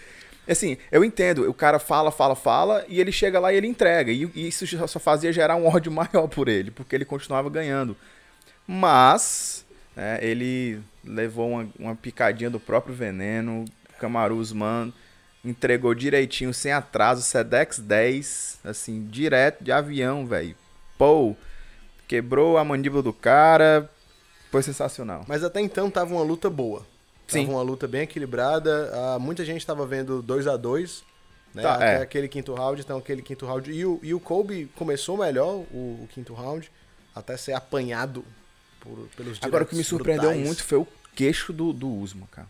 Assim, 0.50 0.76
eu 0.90 1.04
entendo, 1.04 1.48
o 1.48 1.54
cara 1.54 1.78
fala, 1.78 2.10
fala, 2.10 2.34
fala, 2.34 2.84
e 2.88 3.00
ele 3.00 3.12
chega 3.12 3.38
lá 3.38 3.52
e 3.52 3.56
ele 3.56 3.68
entrega. 3.68 4.10
E, 4.10 4.28
isso 4.34 4.66
só 4.88 4.98
fazia 4.98 5.32
gerar 5.32 5.54
um 5.54 5.66
ódio 5.66 5.92
maior 5.92 6.26
por 6.28 6.48
ele, 6.48 6.70
porque 6.70 6.94
ele 6.94 7.04
continuava 7.04 7.48
ganhando. 7.48 7.96
Mas, 8.66 9.64
é, 9.96 10.18
ele 10.20 10.80
levou 11.04 11.50
uma, 11.50 11.68
uma, 11.78 11.96
picadinha 11.96 12.50
do 12.50 12.58
próprio 12.58 12.94
veneno. 12.94 13.64
Camaruz, 13.98 14.50
mano, 14.50 14.92
entregou 15.44 15.94
direitinho, 15.94 16.54
sem 16.54 16.72
atraso, 16.72 17.22
Sedex 17.22 17.78
10, 17.78 18.60
assim, 18.64 19.06
direto 19.06 19.62
de 19.62 19.70
avião, 19.70 20.26
velho. 20.26 20.56
Pô, 20.98 21.36
quebrou 22.08 22.58
a 22.58 22.64
mandíbula 22.64 23.02
do 23.02 23.12
cara, 23.12 23.90
foi 24.50 24.62
sensacional. 24.62 25.24
Mas 25.28 25.44
até 25.44 25.60
então 25.60 25.90
tava 25.90 26.14
uma 26.14 26.22
luta 26.24 26.50
boa. 26.50 26.84
Sim. 27.32 27.46
Tava 27.46 27.56
uma 27.56 27.62
luta 27.62 27.86
bem 27.88 28.02
equilibrada. 28.02 28.90
Uh, 29.16 29.20
muita 29.20 29.44
gente 29.44 29.60
estava 29.60 29.86
vendo 29.86 30.22
2 30.22 30.46
a 30.46 30.56
2 30.56 31.10
né? 31.54 31.62
Tá, 31.62 31.74
Até 31.74 31.94
é. 31.94 32.02
aquele 32.02 32.28
quinto 32.28 32.54
round, 32.54 32.80
então 32.80 32.98
aquele 32.98 33.22
quinto 33.22 33.46
round. 33.46 33.70
E 33.70 33.84
o, 33.84 33.98
e 34.02 34.14
o 34.14 34.20
Kobe 34.20 34.70
começou 34.76 35.16
melhor 35.16 35.64
o, 35.72 36.00
o 36.02 36.08
quinto 36.12 36.32
round, 36.32 36.70
até 37.14 37.36
ser 37.36 37.52
apanhado 37.52 38.24
por, 38.80 39.08
pelos 39.16 39.38
Agora 39.42 39.64
o 39.64 39.66
que 39.66 39.74
me 39.74 39.84
surpreendeu 39.84 40.30
brutais. 40.30 40.46
muito 40.46 40.64
foi 40.64 40.78
o 40.78 40.86
queixo 41.14 41.52
do, 41.52 41.72
do 41.72 41.88
Usman, 41.88 42.26
cara. 42.30 42.48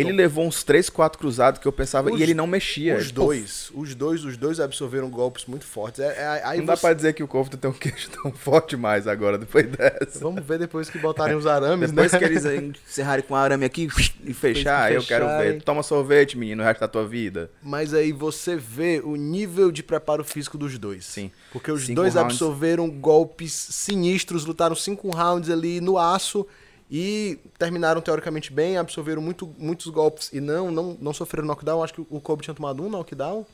Ele 0.00 0.12
levou 0.12 0.46
uns 0.46 0.62
3, 0.62 0.88
4 0.88 1.18
cruzados 1.18 1.60
que 1.60 1.66
eu 1.66 1.72
pensava 1.72 2.10
os, 2.10 2.20
e 2.20 2.22
ele 2.22 2.34
não 2.34 2.46
mexia. 2.46 2.96
Os 2.96 3.10
dois, 3.10 3.70
os 3.74 3.94
dois, 3.94 4.24
os 4.24 4.36
dois 4.36 4.60
absorveram 4.60 5.10
golpes 5.10 5.46
muito 5.46 5.64
fortes. 5.64 6.00
É, 6.00 6.06
é, 6.06 6.42
aí 6.44 6.58
não 6.58 6.66
você... 6.66 6.72
dá 6.72 6.76
pra 6.76 6.92
dizer 6.94 7.12
que 7.14 7.22
o 7.22 7.28
Covington 7.28 7.56
tem 7.56 7.70
um 7.70 7.74
queixo 7.74 8.10
tão 8.22 8.32
forte 8.32 8.76
mais 8.76 9.06
agora, 9.06 9.38
depois 9.38 9.66
dessa. 9.66 10.18
Vamos 10.20 10.44
ver 10.44 10.58
depois 10.58 10.88
que 10.88 10.98
botarem 10.98 11.36
os 11.36 11.46
arames, 11.46 11.90
depois 11.90 12.12
né? 12.12 12.18
que 12.18 12.24
eles 12.24 12.44
encerrarem 12.44 13.24
com 13.24 13.34
o 13.34 13.36
arame 13.36 13.64
aqui 13.64 13.88
e 14.24 14.32
fechar, 14.32 14.92
eu 14.92 15.02
quero 15.02 15.26
ver. 15.26 15.62
Toma 15.62 15.82
sorvete, 15.82 16.36
menino, 16.38 16.62
o 16.62 16.66
resto 16.66 16.80
da 16.80 16.88
tua 16.88 17.06
vida. 17.06 17.50
Mas 17.62 17.92
aí 17.92 18.12
você 18.12 18.56
vê 18.56 19.00
o 19.02 19.16
nível 19.16 19.72
de 19.72 19.82
preparo 19.82 20.24
físico 20.24 20.56
dos 20.56 20.78
dois. 20.78 21.04
Sim. 21.04 21.30
Porque 21.52 21.70
os 21.72 21.86
cinco 21.86 21.96
dois 21.96 22.14
rounds. 22.14 22.34
absorveram 22.34 22.88
golpes 22.90 23.52
sinistros, 23.52 24.44
lutaram 24.44 24.76
cinco 24.76 25.10
rounds 25.10 25.50
ali 25.50 25.80
no 25.80 25.98
aço 25.98 26.46
e 26.90 27.38
terminaram 27.58 28.00
teoricamente 28.00 28.52
bem, 28.52 28.76
absorveram 28.78 29.20
muito, 29.20 29.54
muitos 29.58 29.86
golpes 29.88 30.30
e 30.32 30.40
não, 30.40 30.70
não, 30.70 30.96
não 31.00 31.12
sofreram 31.12 31.46
knockdown. 31.46 31.82
Acho 31.82 31.94
que 31.94 32.06
o 32.08 32.20
Kobe 32.20 32.42
tinha 32.42 32.54
tomado 32.54 32.82
um 32.82 32.88
knockdown 32.88 33.46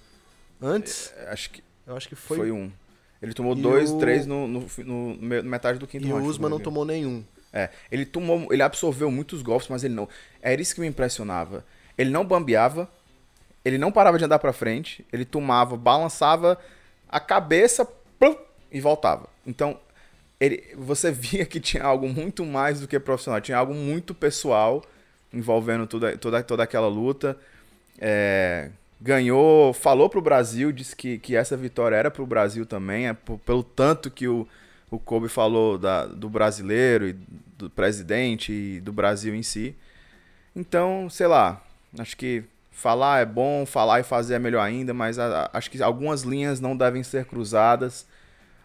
antes. 0.60 1.12
É, 1.16 1.30
acho 1.30 1.50
que 1.50 1.62
eu 1.86 1.96
acho 1.96 2.08
que 2.08 2.14
foi, 2.14 2.36
foi 2.38 2.50
um. 2.52 2.70
Ele 3.20 3.34
tomou 3.34 3.56
e 3.56 3.60
dois, 3.60 3.90
o... 3.90 3.98
três 3.98 4.26
no, 4.26 4.46
no, 4.46 4.66
no, 4.78 5.16
metade 5.42 5.78
do 5.78 5.86
quinto 5.86 6.06
E 6.06 6.10
round, 6.10 6.26
o 6.26 6.30
Usman 6.30 6.50
não 6.50 6.60
tomou 6.60 6.84
nenhum. 6.84 7.24
É, 7.52 7.70
ele 7.90 8.04
tomou, 8.04 8.52
ele 8.52 8.62
absorveu 8.62 9.10
muitos 9.10 9.42
golpes, 9.42 9.68
mas 9.68 9.84
ele 9.84 9.94
não. 9.94 10.08
Era 10.42 10.60
isso 10.60 10.74
que 10.74 10.80
me 10.80 10.86
impressionava. 10.86 11.64
Ele 11.96 12.10
não 12.10 12.24
bambeava, 12.24 12.88
ele 13.64 13.78
não 13.78 13.92
parava 13.92 14.18
de 14.18 14.24
andar 14.24 14.38
para 14.38 14.52
frente, 14.52 15.06
ele 15.12 15.24
tomava, 15.24 15.76
balançava 15.76 16.58
a 17.08 17.20
cabeça 17.20 17.86
plum, 18.18 18.36
e 18.74 18.80
voltava. 18.80 19.28
Então, 19.46 19.78
ele, 20.40 20.64
você 20.76 21.10
via 21.12 21.44
que 21.44 21.60
tinha 21.60 21.84
algo 21.84 22.08
muito 22.08 22.44
mais 22.44 22.80
do 22.80 22.88
que 22.88 22.98
profissional, 22.98 23.40
tinha 23.40 23.58
algo 23.58 23.74
muito 23.74 24.14
pessoal 24.14 24.82
envolvendo 25.32 25.86
toda, 25.86 26.16
toda, 26.16 26.42
toda 26.42 26.62
aquela 26.62 26.88
luta. 26.88 27.36
É, 27.98 28.70
ganhou, 29.00 29.72
falou 29.72 30.08
pro 30.08 30.22
Brasil, 30.22 30.72
disse 30.72 30.94
que, 30.96 31.18
que 31.18 31.36
essa 31.36 31.56
vitória 31.56 31.96
era 31.96 32.10
pro 32.10 32.26
Brasil 32.26 32.64
também, 32.64 33.08
é 33.08 33.12
por, 33.12 33.38
pelo 33.38 33.62
tanto 33.62 34.10
que 34.10 34.26
o, 34.28 34.46
o 34.90 34.98
Kobe 34.98 35.28
falou 35.28 35.76
da, 35.76 36.06
do 36.06 36.28
brasileiro 36.28 37.08
e 37.08 37.16
do 37.58 37.68
presidente 37.70 38.52
e 38.52 38.80
do 38.80 38.92
Brasil 38.92 39.34
em 39.34 39.42
si. 39.42 39.74
Então, 40.54 41.08
sei 41.10 41.26
lá, 41.26 41.62
acho 41.98 42.16
que 42.16 42.44
falar 42.70 43.20
é 43.20 43.24
bom, 43.24 43.64
falar 43.66 44.00
e 44.00 44.04
fazer 44.04 44.34
é 44.34 44.38
melhor 44.38 44.60
ainda, 44.60 44.94
mas 44.94 45.18
a, 45.18 45.44
a, 45.44 45.58
acho 45.58 45.70
que 45.70 45.82
algumas 45.82 46.22
linhas 46.22 46.60
não 46.60 46.76
devem 46.76 47.02
ser 47.02 47.24
cruzadas. 47.24 48.06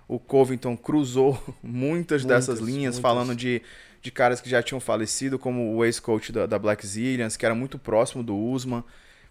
O 0.09 0.19
Covington 0.19 0.75
cruzou 0.75 1.33
muitas, 1.61 2.23
muitas 2.23 2.25
dessas 2.25 2.59
linhas, 2.59 2.95
muitas. 2.95 2.99
falando 2.99 3.35
de, 3.35 3.61
de 4.01 4.11
caras 4.11 4.41
que 4.41 4.49
já 4.49 4.61
tinham 4.63 4.79
falecido, 4.79 5.37
como 5.37 5.75
o 5.75 5.85
ex-coach 5.85 6.31
da, 6.31 6.47
da 6.47 6.57
Black 6.57 6.85
Zillions, 6.85 7.37
que 7.37 7.45
era 7.45 7.53
muito 7.53 7.77
próximo 7.77 8.23
do 8.23 8.35
Usman. 8.35 8.83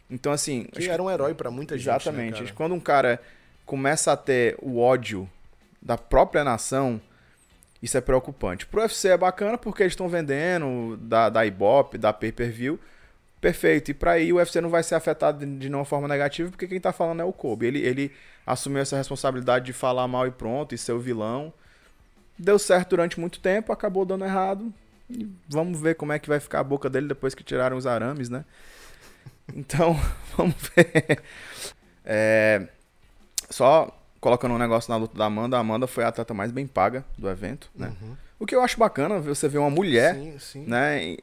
Então, 0.08 0.32
assim. 0.32 0.64
Que 0.72 0.88
era 0.88 1.02
um 1.02 1.10
herói 1.10 1.34
para 1.34 1.50
muita 1.50 1.76
gente. 1.76 1.88
Né, 1.88 1.96
exatamente. 1.96 2.42
Né, 2.44 2.52
Quando 2.54 2.74
um 2.74 2.80
cara 2.80 3.20
começa 3.66 4.12
a 4.12 4.16
ter 4.16 4.56
o 4.62 4.78
ódio 4.78 5.28
da 5.82 5.98
própria 5.98 6.44
nação, 6.44 7.00
isso 7.82 7.98
é 7.98 8.00
preocupante. 8.00 8.64
Pro 8.64 8.80
UFC 8.80 9.08
é 9.08 9.16
bacana 9.16 9.58
porque 9.58 9.82
eles 9.82 9.92
estão 9.92 10.08
vendendo 10.08 10.96
da, 10.96 11.28
da 11.28 11.44
Ibope, 11.44 11.98
da 11.98 12.12
pay-per-view. 12.12 12.78
Perfeito. 13.40 13.90
E 13.90 13.94
para 13.94 14.12
aí 14.12 14.32
o 14.32 14.36
UFC 14.36 14.60
não 14.60 14.70
vai 14.70 14.82
ser 14.82 14.94
afetado 14.94 15.44
de, 15.44 15.58
de 15.58 15.68
nenhuma 15.68 15.84
forma 15.84 16.08
negativa, 16.08 16.50
porque 16.50 16.66
quem 16.66 16.80
tá 16.80 16.92
falando 16.92 17.20
é 17.20 17.24
o 17.24 17.32
Kobe. 17.32 17.66
Ele, 17.66 17.80
ele 17.80 18.12
assumiu 18.48 18.80
essa 18.80 18.96
responsabilidade 18.96 19.66
de 19.66 19.72
falar 19.74 20.08
mal 20.08 20.26
e 20.26 20.30
pronto, 20.30 20.74
e 20.74 20.78
ser 20.78 20.92
o 20.92 20.98
vilão. 20.98 21.52
Deu 22.38 22.58
certo 22.58 22.90
durante 22.90 23.20
muito 23.20 23.40
tempo, 23.40 23.72
acabou 23.72 24.06
dando 24.06 24.24
errado. 24.24 24.72
E 25.10 25.28
vamos 25.48 25.78
ver 25.78 25.96
como 25.96 26.12
é 26.12 26.18
que 26.18 26.28
vai 26.28 26.40
ficar 26.40 26.60
a 26.60 26.64
boca 26.64 26.88
dele 26.88 27.08
depois 27.08 27.34
que 27.34 27.44
tiraram 27.44 27.76
os 27.76 27.86
arames, 27.86 28.28
né? 28.28 28.44
Então, 29.54 29.98
vamos 30.36 30.54
ver. 30.76 31.22
É, 32.04 32.68
só 33.48 33.90
colocando 34.20 34.54
um 34.54 34.58
negócio 34.58 34.90
na 34.90 34.96
luta 34.96 35.16
da 35.16 35.24
Amanda, 35.24 35.56
a 35.56 35.60
Amanda 35.60 35.86
foi 35.86 36.04
a 36.04 36.08
atleta 36.08 36.34
mais 36.34 36.52
bem 36.52 36.66
paga 36.66 37.02
do 37.16 37.30
evento, 37.30 37.70
né? 37.74 37.94
Uhum. 38.02 38.14
O 38.38 38.44
que 38.44 38.54
eu 38.54 38.60
acho 38.60 38.78
bacana, 38.78 39.18
você 39.20 39.48
ver 39.48 39.56
uma 39.56 39.70
mulher, 39.70 40.16
sim, 40.16 40.38
sim. 40.38 40.64
né, 40.66 41.16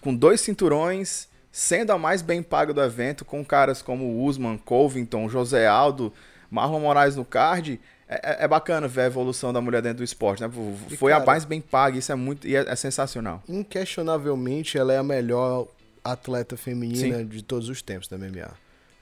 com 0.00 0.14
dois 0.14 0.40
cinturões, 0.40 1.26
sendo 1.50 1.90
a 1.90 1.98
mais 1.98 2.22
bem 2.22 2.44
paga 2.44 2.72
do 2.72 2.80
evento, 2.80 3.24
com 3.24 3.44
caras 3.44 3.82
como 3.82 4.24
Usman, 4.24 4.56
Covington, 4.56 5.28
José 5.28 5.66
Aldo, 5.66 6.12
Marlon 6.52 6.80
Moraes 6.80 7.16
no 7.16 7.24
card, 7.24 7.80
é, 8.06 8.14
é, 8.14 8.44
é, 8.44 8.48
bacana 8.48 8.86
ver 8.86 9.00
a 9.00 9.06
evolução 9.06 9.54
da 9.54 9.60
mulher 9.62 9.80
dentro 9.80 9.98
do 9.98 10.04
esporte, 10.04 10.42
né? 10.42 10.50
Foi 10.98 11.10
cara, 11.10 11.22
a 11.22 11.26
mais 11.26 11.46
bem 11.46 11.62
paga, 11.62 11.98
isso 11.98 12.12
é 12.12 12.14
muito 12.14 12.46
e 12.46 12.54
é, 12.54 12.60
é, 12.60 12.76
sensacional. 12.76 13.42
Inquestionavelmente, 13.48 14.76
ela 14.76 14.92
é 14.92 14.98
a 14.98 15.02
melhor 15.02 15.66
atleta 16.04 16.54
feminina 16.54 17.18
Sim. 17.20 17.26
de 17.26 17.42
todos 17.42 17.70
os 17.70 17.80
tempos 17.80 18.06
da 18.06 18.18
MMA. 18.18 18.50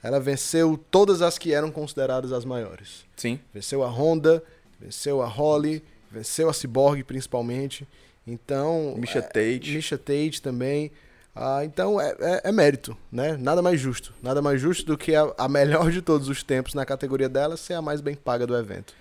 Ela 0.01 0.17
venceu 0.17 0.79
todas 0.89 1.21
as 1.21 1.37
que 1.37 1.53
eram 1.53 1.69
consideradas 1.69 2.31
as 2.31 2.45
maiores. 2.45 3.05
Sim. 3.17 3.37
Venceu 3.53 3.83
a 3.83 3.89
Honda, 3.89 4.41
venceu 4.79 5.21
a 5.21 5.27
Holly, 5.27 5.83
venceu 6.09 6.49
a 6.49 6.53
Cyborg 6.53 7.03
principalmente. 7.03 7.85
Então. 8.25 8.95
Misha 8.97 9.19
é, 9.19 9.21
Tate. 9.21 9.73
Misha 9.73 9.97
Tate 9.97 10.41
também. 10.41 10.89
Ah, 11.35 11.63
então 11.63 11.99
é, 11.99 12.15
é, 12.19 12.41
é, 12.45 12.51
mérito, 12.51 12.97
né? 13.11 13.37
Nada 13.37 13.61
mais 13.61 13.79
justo. 13.79 14.13
Nada 14.21 14.41
mais 14.41 14.59
justo 14.59 14.85
do 14.85 14.97
que 14.97 15.15
a, 15.15 15.33
a, 15.37 15.47
melhor 15.47 15.89
de 15.89 16.01
todos 16.01 16.27
os 16.27 16.43
tempos 16.43 16.73
na 16.73 16.85
categoria 16.85 17.29
dela 17.29 17.55
ser 17.55 17.73
a 17.73 17.81
mais 17.81 18.01
bem 18.01 18.15
paga 18.15 18.45
do 18.45 18.57
evento. 18.57 18.93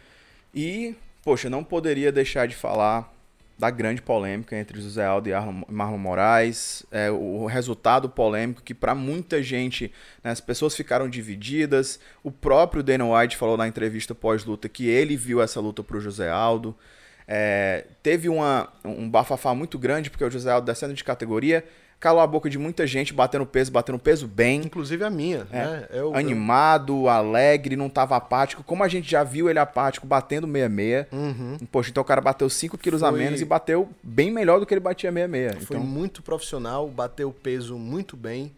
E, 0.54 0.94
poxa, 1.24 1.50
não 1.50 1.64
poderia 1.64 2.12
deixar 2.12 2.46
de 2.46 2.54
falar 2.54 3.12
da 3.60 3.68
grande 3.68 4.00
polêmica 4.00 4.56
entre 4.56 4.80
José 4.80 5.04
Aldo 5.04 5.28
e 5.28 5.32
Marlon 5.68 5.98
Moraes, 5.98 6.82
é, 6.90 7.10
o 7.10 7.44
resultado 7.44 8.08
polêmico 8.08 8.62
que 8.62 8.72
para 8.72 8.94
muita 8.94 9.42
gente 9.42 9.92
né, 10.24 10.30
as 10.30 10.40
pessoas 10.40 10.74
ficaram 10.74 11.10
divididas. 11.10 12.00
O 12.24 12.30
próprio 12.30 12.82
Dana 12.82 13.04
White 13.04 13.36
falou 13.36 13.58
na 13.58 13.68
entrevista 13.68 14.14
pós-luta 14.14 14.66
que 14.66 14.88
ele 14.88 15.14
viu 15.14 15.42
essa 15.42 15.60
luta 15.60 15.82
para 15.82 15.98
o 15.98 16.00
José 16.00 16.30
Aldo. 16.30 16.74
É, 17.28 17.84
teve 18.02 18.30
uma, 18.30 18.72
um 18.82 19.08
bafafá 19.08 19.54
muito 19.54 19.78
grande, 19.78 20.08
porque 20.08 20.24
o 20.24 20.30
José 20.30 20.50
Aldo 20.50 20.64
descendo 20.64 20.94
de 20.94 21.04
categoria, 21.04 21.62
calou 22.00 22.22
a 22.22 22.26
boca 22.26 22.48
de 22.48 22.58
muita 22.58 22.86
gente, 22.86 23.12
batendo 23.12 23.44
peso, 23.44 23.70
batendo 23.70 23.98
peso 23.98 24.26
bem. 24.26 24.62
Inclusive 24.64 25.04
a 25.04 25.10
minha, 25.10 25.46
é, 25.52 25.56
né? 25.56 25.86
Eu, 25.90 26.14
animado, 26.14 27.02
eu... 27.02 27.08
alegre, 27.10 27.76
não 27.76 27.90
tava 27.90 28.16
apático. 28.16 28.64
Como 28.64 28.82
a 28.82 28.88
gente 28.88 29.08
já 29.08 29.22
viu 29.22 29.50
ele 29.50 29.58
apático, 29.58 30.06
batendo 30.06 30.46
66. 30.46 31.06
Uhum. 31.12 31.58
Poxa, 31.70 31.90
então 31.90 32.00
o 32.00 32.04
cara 32.04 32.22
bateu 32.22 32.48
5 32.48 32.78
quilos 32.78 33.00
Foi... 33.00 33.08
a 33.08 33.12
menos 33.12 33.42
e 33.42 33.44
bateu 33.44 33.90
bem 34.02 34.30
melhor 34.30 34.58
do 34.58 34.64
que 34.64 34.72
ele 34.72 34.80
batia 34.80 35.12
66. 35.12 35.66
Foi 35.66 35.76
então... 35.76 35.86
muito 35.86 36.22
profissional, 36.22 36.88
bateu 36.88 37.30
peso 37.30 37.76
muito 37.76 38.16
bem. 38.16 38.50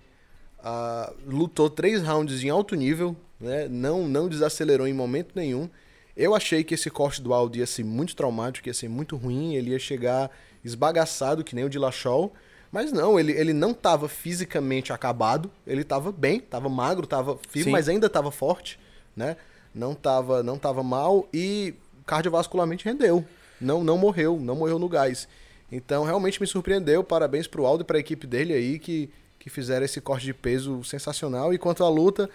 Uh, 0.60 1.12
lutou 1.26 1.68
três 1.68 2.00
rounds 2.00 2.44
em 2.44 2.48
alto 2.48 2.76
nível, 2.76 3.16
né? 3.40 3.66
não, 3.68 4.06
não 4.06 4.28
desacelerou 4.28 4.86
em 4.86 4.92
momento 4.92 5.32
nenhum. 5.34 5.68
Eu 6.16 6.34
achei 6.34 6.62
que 6.62 6.74
esse 6.74 6.88
corte 6.88 7.20
do 7.20 7.34
Aldo 7.34 7.56
ia 7.56 7.66
ser 7.66 7.82
muito 7.82 8.14
traumático, 8.14 8.68
ia 8.68 8.74
ser 8.74 8.88
muito 8.88 9.16
ruim, 9.16 9.54
ele 9.54 9.70
ia 9.70 9.78
chegar 9.78 10.30
esbagaçado, 10.62 11.42
que 11.42 11.56
nem 11.56 11.64
o 11.64 11.70
de 11.70 11.78
Lachol. 11.78 12.32
Mas 12.72 12.90
não, 12.90 13.20
ele, 13.20 13.32
ele 13.32 13.52
não 13.52 13.72
estava 13.72 14.08
fisicamente 14.08 14.94
acabado, 14.94 15.50
ele 15.66 15.82
estava 15.82 16.10
bem, 16.10 16.38
estava 16.38 16.70
magro, 16.70 17.04
estava 17.04 17.38
firme, 17.50 17.64
Sim. 17.64 17.70
mas 17.70 17.86
ainda 17.86 18.06
estava 18.06 18.30
forte, 18.30 18.80
né? 19.14 19.36
Não 19.74 19.92
estava 19.92 20.42
não 20.42 20.56
tava 20.58 20.82
mal 20.82 21.28
e 21.34 21.74
cardiovascularmente 22.06 22.86
rendeu. 22.86 23.22
Não, 23.60 23.84
não 23.84 23.98
morreu, 23.98 24.38
não 24.40 24.56
morreu 24.56 24.78
no 24.78 24.88
gás. 24.88 25.28
Então 25.70 26.04
realmente 26.04 26.40
me 26.40 26.46
surpreendeu. 26.46 27.04
Parabéns 27.04 27.46
pro 27.46 27.66
Aldo 27.66 27.82
e 27.82 27.84
para 27.84 27.98
a 27.98 28.00
equipe 28.00 28.26
dele 28.26 28.54
aí 28.54 28.78
que, 28.78 29.10
que 29.38 29.50
fizeram 29.50 29.84
esse 29.84 30.00
corte 30.00 30.24
de 30.24 30.34
peso 30.34 30.82
sensacional. 30.82 31.52
E 31.52 31.58
quanto 31.58 31.84
à 31.84 31.88
luta, 31.90 32.28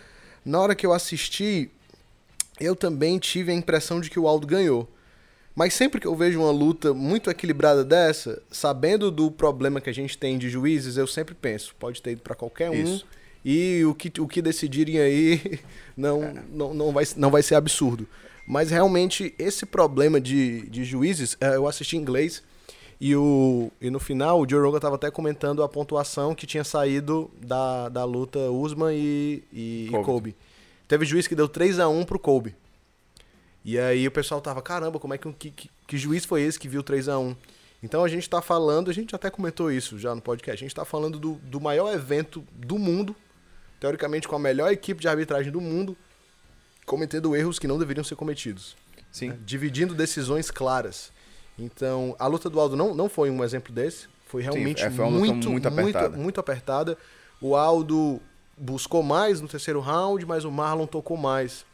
na 0.45 0.59
hora 0.59 0.75
que 0.75 0.85
eu 0.85 0.93
assisti, 0.93 1.69
eu 2.59 2.75
também 2.75 3.17
tive 3.17 3.51
a 3.51 3.55
impressão 3.55 3.99
de 3.99 4.09
que 4.09 4.19
o 4.19 4.27
Aldo 4.27 4.45
ganhou. 4.45 4.87
Mas 5.57 5.73
sempre 5.73 5.99
que 5.99 6.05
eu 6.05 6.15
vejo 6.15 6.39
uma 6.39 6.51
luta 6.51 6.93
muito 6.93 7.31
equilibrada 7.31 7.83
dessa, 7.83 8.39
sabendo 8.51 9.09
do 9.09 9.31
problema 9.31 9.81
que 9.81 9.89
a 9.89 9.93
gente 9.93 10.15
tem 10.15 10.37
de 10.37 10.51
juízes, 10.51 10.97
eu 10.97 11.07
sempre 11.07 11.33
penso, 11.33 11.73
pode 11.79 11.99
ter 11.99 12.11
ido 12.11 12.21
para 12.21 12.35
qualquer 12.35 12.69
um. 12.69 12.75
Isso. 12.75 13.07
E 13.43 13.83
o 13.83 13.95
que, 13.95 14.21
o 14.21 14.27
que 14.27 14.39
decidirem 14.39 14.99
aí 14.99 15.59
não, 15.97 16.23
é. 16.23 16.43
não, 16.51 16.75
não, 16.75 16.91
vai, 16.91 17.03
não 17.15 17.31
vai 17.31 17.41
ser 17.41 17.55
absurdo. 17.55 18.07
Mas 18.47 18.69
realmente, 18.69 19.33
esse 19.39 19.65
problema 19.65 20.21
de, 20.21 20.69
de 20.69 20.85
juízes, 20.85 21.35
é, 21.41 21.55
eu 21.55 21.67
assisti 21.67 21.97
em 21.97 22.01
inglês 22.01 22.43
e, 23.01 23.15
o, 23.15 23.71
e 23.81 23.89
no 23.89 23.99
final 23.99 24.39
o 24.39 24.47
Joe 24.47 24.61
Rogan 24.61 24.77
estava 24.77 24.93
até 24.93 25.09
comentando 25.09 25.63
a 25.63 25.67
pontuação 25.67 26.35
que 26.35 26.45
tinha 26.45 26.63
saído 26.63 27.31
da, 27.43 27.89
da 27.89 28.05
luta 28.05 28.37
Usman 28.51 28.93
e, 28.93 29.43
e 29.51 29.87
Kobe. 29.89 30.01
E 30.01 30.05
Kobe. 30.05 30.35
Teve 30.87 31.03
juiz 31.03 31.25
que 31.25 31.33
deu 31.33 31.49
3 31.49 31.79
a 31.79 31.89
1 31.89 32.05
pro 32.05 32.19
Kobe. 32.19 32.53
E 33.67 33.77
aí 33.77 34.07
o 34.07 34.11
pessoal 34.11 34.39
tava, 34.39 34.61
caramba, 34.61 34.97
como 34.97 35.13
é 35.13 35.17
que, 35.17 35.29
que, 35.33 35.69
que 35.85 35.97
juiz 35.97 36.23
foi 36.23 36.41
esse 36.41 36.57
que 36.57 36.69
viu 36.69 36.81
3 36.81 37.09
a 37.09 37.19
1 37.19 37.35
Então 37.83 38.01
a 38.01 38.07
gente 38.07 38.29
tá 38.29 38.41
falando, 38.41 38.89
a 38.89 38.93
gente 38.93 39.13
até 39.13 39.29
comentou 39.29 39.69
isso 39.69 39.99
já 39.99 40.15
no 40.15 40.21
podcast, 40.21 40.63
a 40.63 40.65
gente 40.65 40.73
tá 40.73 40.85
falando 40.85 41.19
do, 41.19 41.33
do 41.33 41.59
maior 41.59 41.93
evento 41.93 42.45
do 42.53 42.79
mundo, 42.79 43.13
teoricamente 43.77 44.25
com 44.25 44.37
a 44.37 44.39
melhor 44.39 44.71
equipe 44.71 45.01
de 45.01 45.09
arbitragem 45.09 45.51
do 45.51 45.59
mundo, 45.59 45.97
cometendo 46.85 47.35
erros 47.35 47.59
que 47.59 47.67
não 47.67 47.77
deveriam 47.77 48.05
ser 48.05 48.15
cometidos. 48.15 48.77
Sim. 49.11 49.31
Né? 49.31 49.39
Dividindo 49.45 49.93
decisões 49.93 50.49
claras. 50.49 51.11
Então, 51.59 52.15
a 52.17 52.25
luta 52.25 52.49
do 52.49 52.61
Aldo 52.61 52.77
não, 52.77 52.95
não 52.95 53.09
foi 53.09 53.29
um 53.29 53.43
exemplo 53.43 53.73
desse. 53.73 54.07
Foi 54.27 54.41
realmente 54.41 54.79
Sim, 54.79 54.87
é, 54.87 54.91
foi 54.91 55.09
muito, 55.09 55.49
muito, 55.49 55.67
apertada. 55.67 56.07
Muito, 56.07 56.23
muito 56.23 56.39
apertada. 56.39 56.97
O 57.41 57.53
Aldo 57.53 58.21
buscou 58.57 59.03
mais 59.03 59.41
no 59.41 59.47
terceiro 59.49 59.81
round, 59.81 60.25
mas 60.25 60.45
o 60.45 60.51
Marlon 60.51 60.87
tocou 60.87 61.17
mais. 61.17 61.65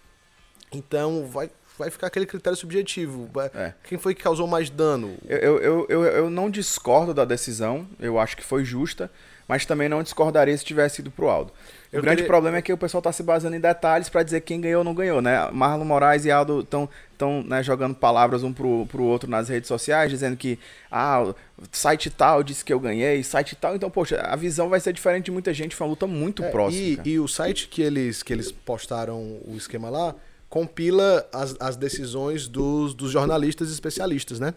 Então 0.71 1.27
vai, 1.27 1.51
vai 1.77 1.89
ficar 1.89 2.07
aquele 2.07 2.25
critério 2.25 2.57
subjetivo. 2.57 3.29
É. 3.53 3.73
Quem 3.83 3.97
foi 3.97 4.13
que 4.13 4.23
causou 4.23 4.47
mais 4.47 4.69
dano? 4.69 5.15
Eu, 5.27 5.59
eu, 5.59 5.85
eu, 5.89 6.03
eu 6.03 6.29
não 6.29 6.49
discordo 6.49 7.13
da 7.13 7.25
decisão, 7.25 7.87
eu 7.99 8.19
acho 8.19 8.37
que 8.37 8.43
foi 8.43 8.63
justa, 8.63 9.09
mas 9.47 9.65
também 9.65 9.89
não 9.89 10.01
discordaria 10.01 10.57
se 10.57 10.63
tivesse 10.63 11.01
ido 11.01 11.11
pro 11.11 11.29
Aldo. 11.29 11.51
O 11.91 11.97
eu 11.97 12.01
grande 12.01 12.17
queria... 12.17 12.27
problema 12.27 12.57
é 12.57 12.61
que 12.61 12.71
o 12.71 12.77
pessoal 12.77 12.99
está 12.99 13.11
se 13.11 13.21
baseando 13.21 13.55
em 13.55 13.59
detalhes 13.59 14.09
para 14.09 14.23
dizer 14.23 14.41
quem 14.41 14.61
ganhou 14.61 14.79
ou 14.79 14.83
não 14.83 14.93
ganhou, 14.93 15.21
né? 15.21 15.49
Marlon 15.51 15.85
Moraes 15.85 16.25
e 16.25 16.31
Aldo 16.31 16.61
estão 16.61 16.89
tão, 17.17 17.43
né, 17.43 17.61
jogando 17.61 17.93
palavras 17.93 18.43
um 18.43 18.53
pro, 18.53 18.85
pro 18.87 19.03
outro 19.03 19.29
nas 19.29 19.49
redes 19.49 19.67
sociais, 19.67 20.09
dizendo 20.09 20.37
que 20.37 20.57
ah, 20.91 21.33
site 21.71 22.09
tal 22.09 22.41
disse 22.41 22.63
que 22.63 22.73
eu 22.73 22.79
ganhei, 22.79 23.23
site 23.23 23.55
tal. 23.55 23.75
Então, 23.75 23.89
poxa, 23.89 24.17
a 24.21 24.35
visão 24.35 24.69
vai 24.69 24.79
ser 24.79 24.93
diferente 24.93 25.25
de 25.25 25.31
muita 25.31 25.53
gente, 25.53 25.75
foi 25.75 25.85
uma 25.85 25.91
luta 25.91 26.07
muito 26.07 26.43
é, 26.43 26.49
próxima. 26.49 27.01
E, 27.03 27.09
e, 27.11 27.19
o 27.19 27.27
site 27.27 27.67
que 27.67 27.81
eles, 27.81 28.23
que 28.23 28.33
eles 28.33 28.51
postaram 28.51 29.17
o 29.45 29.53
esquema 29.55 29.89
lá 29.89 30.15
compila 30.53 31.27
as, 31.33 31.55
as 31.59 31.75
decisões 31.75 32.47
dos, 32.47 32.93
dos 32.93 33.09
jornalistas 33.09 33.71
especialistas, 33.71 34.39
né? 34.39 34.53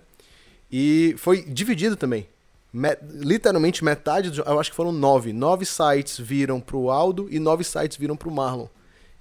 E 0.71 1.15
foi 1.17 1.43
dividido 1.43 1.97
também 1.97 2.29
met, 2.71 3.01
literalmente 3.15 3.83
metade, 3.83 4.39
eu 4.39 4.61
acho 4.61 4.69
que 4.69 4.77
foram 4.77 4.93
nove. 4.93 5.33
Nove 5.33 5.65
sites 5.65 6.21
viram 6.21 6.61
para 6.61 6.77
o 6.77 6.91
Aldo 6.91 7.29
e 7.31 7.39
nove 7.39 7.65
sites 7.65 7.97
viram 7.97 8.15
para 8.15 8.29
o 8.29 8.31
Marlon. 8.31 8.67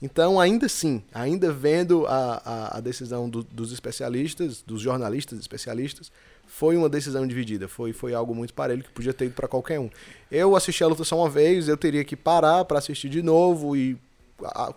Então, 0.01 0.37
ainda 0.37 0.65
assim, 0.65 1.01
ainda 1.13 1.49
vendo 1.49 2.05
a, 2.07 2.41
a, 2.43 2.77
a 2.77 2.81
decisão 2.81 3.29
do, 3.29 3.41
dos 3.41 3.71
especialistas, 3.71 4.61
dos 4.61 4.81
jornalistas 4.81 5.39
especialistas, 5.39 6.11
foi 6.45 6.75
uma 6.75 6.89
decisão 6.89 7.25
dividida. 7.25 7.69
Foi, 7.69 7.93
foi 7.93 8.13
algo 8.13 8.35
muito 8.35 8.53
parelho 8.53 8.83
que 8.83 8.91
podia 8.91 9.13
ter 9.13 9.27
ido 9.27 9.33
para 9.33 9.47
qualquer 9.47 9.79
um. 9.79 9.89
Eu 10.29 10.57
assisti 10.57 10.83
a 10.83 10.87
luta 10.87 11.05
só 11.05 11.17
uma 11.17 11.29
vez, 11.29 11.69
eu 11.69 11.77
teria 11.77 12.03
que 12.03 12.17
parar 12.17 12.65
para 12.65 12.79
assistir 12.79 13.07
de 13.07 13.21
novo 13.21 13.77
e 13.77 13.97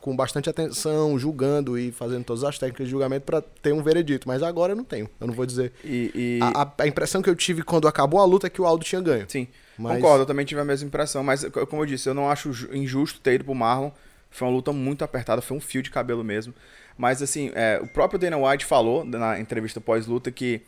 com 0.00 0.14
bastante 0.14 0.48
atenção, 0.48 1.18
julgando 1.18 1.76
e 1.78 1.90
fazendo 1.90 2.24
todas 2.24 2.44
as 2.44 2.58
técnicas 2.58 2.86
de 2.86 2.90
julgamento 2.92 3.26
pra 3.26 3.40
ter 3.42 3.72
um 3.72 3.82
veredito. 3.82 4.28
Mas 4.28 4.42
agora 4.42 4.72
eu 4.72 4.76
não 4.76 4.84
tenho. 4.84 5.08
Eu 5.20 5.26
não 5.26 5.34
vou 5.34 5.44
dizer. 5.44 5.72
E, 5.84 6.12
e- 6.14 6.38
A, 6.42 6.72
a- 6.78 6.86
impressão 6.86 7.20
que 7.20 7.28
eu 7.28 7.34
tive 7.34 7.62
quando 7.62 7.88
acabou 7.88 8.20
a 8.20 8.24
luta 8.24 8.46
é 8.46 8.50
que 8.50 8.60
o 8.62 8.66
Aldo 8.66 8.84
tinha 8.84 9.00
ganho. 9.00 9.26
Sim, 9.28 9.48
Mas- 9.76 9.96
concordo, 9.96 10.22
eu 10.22 10.26
também 10.26 10.46
tive 10.46 10.60
a 10.60 10.64
mesma 10.64 10.86
impressão. 10.86 11.24
Mas, 11.24 11.44
co- 11.44 11.66
como 11.66 11.82
eu 11.82 11.86
disse, 11.86 12.08
eu 12.08 12.14
não 12.14 12.30
acho 12.30 12.52
ju- 12.52 12.68
injusto 12.72 13.20
ter 13.20 13.34
ido 13.34 13.44
pro 13.44 13.54
Marlon. 13.54 13.90
Foi 14.30 14.46
uma 14.46 14.54
luta 14.54 14.72
muito 14.72 15.02
apertada, 15.02 15.40
foi 15.42 15.56
um 15.56 15.60
fio 15.60 15.82
de 15.82 15.90
cabelo 15.90 16.22
mesmo. 16.22 16.54
Mas, 16.96 17.20
assim, 17.22 17.50
é, 17.54 17.80
o 17.82 17.88
próprio 17.88 18.18
Dana 18.18 18.36
White 18.36 18.64
falou 18.64 19.04
na 19.04 19.40
entrevista 19.40 19.80
pós-luta 19.80 20.30
que 20.30 20.60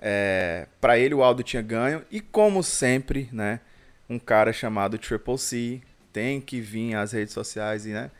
é, 0.00 0.66
para 0.80 0.98
ele 0.98 1.14
o 1.14 1.22
Aldo 1.22 1.42
tinha 1.42 1.60
ganho. 1.60 2.02
E, 2.10 2.20
como 2.20 2.62
sempre, 2.62 3.28
né, 3.32 3.60
um 4.08 4.18
cara 4.18 4.52
chamado 4.52 4.96
Triple 4.96 5.36
C 5.38 5.80
tem 6.12 6.40
que 6.40 6.60
vir 6.60 6.94
às 6.94 7.12
redes 7.12 7.34
sociais 7.34 7.84
e, 7.84 7.90
né, 7.90 8.10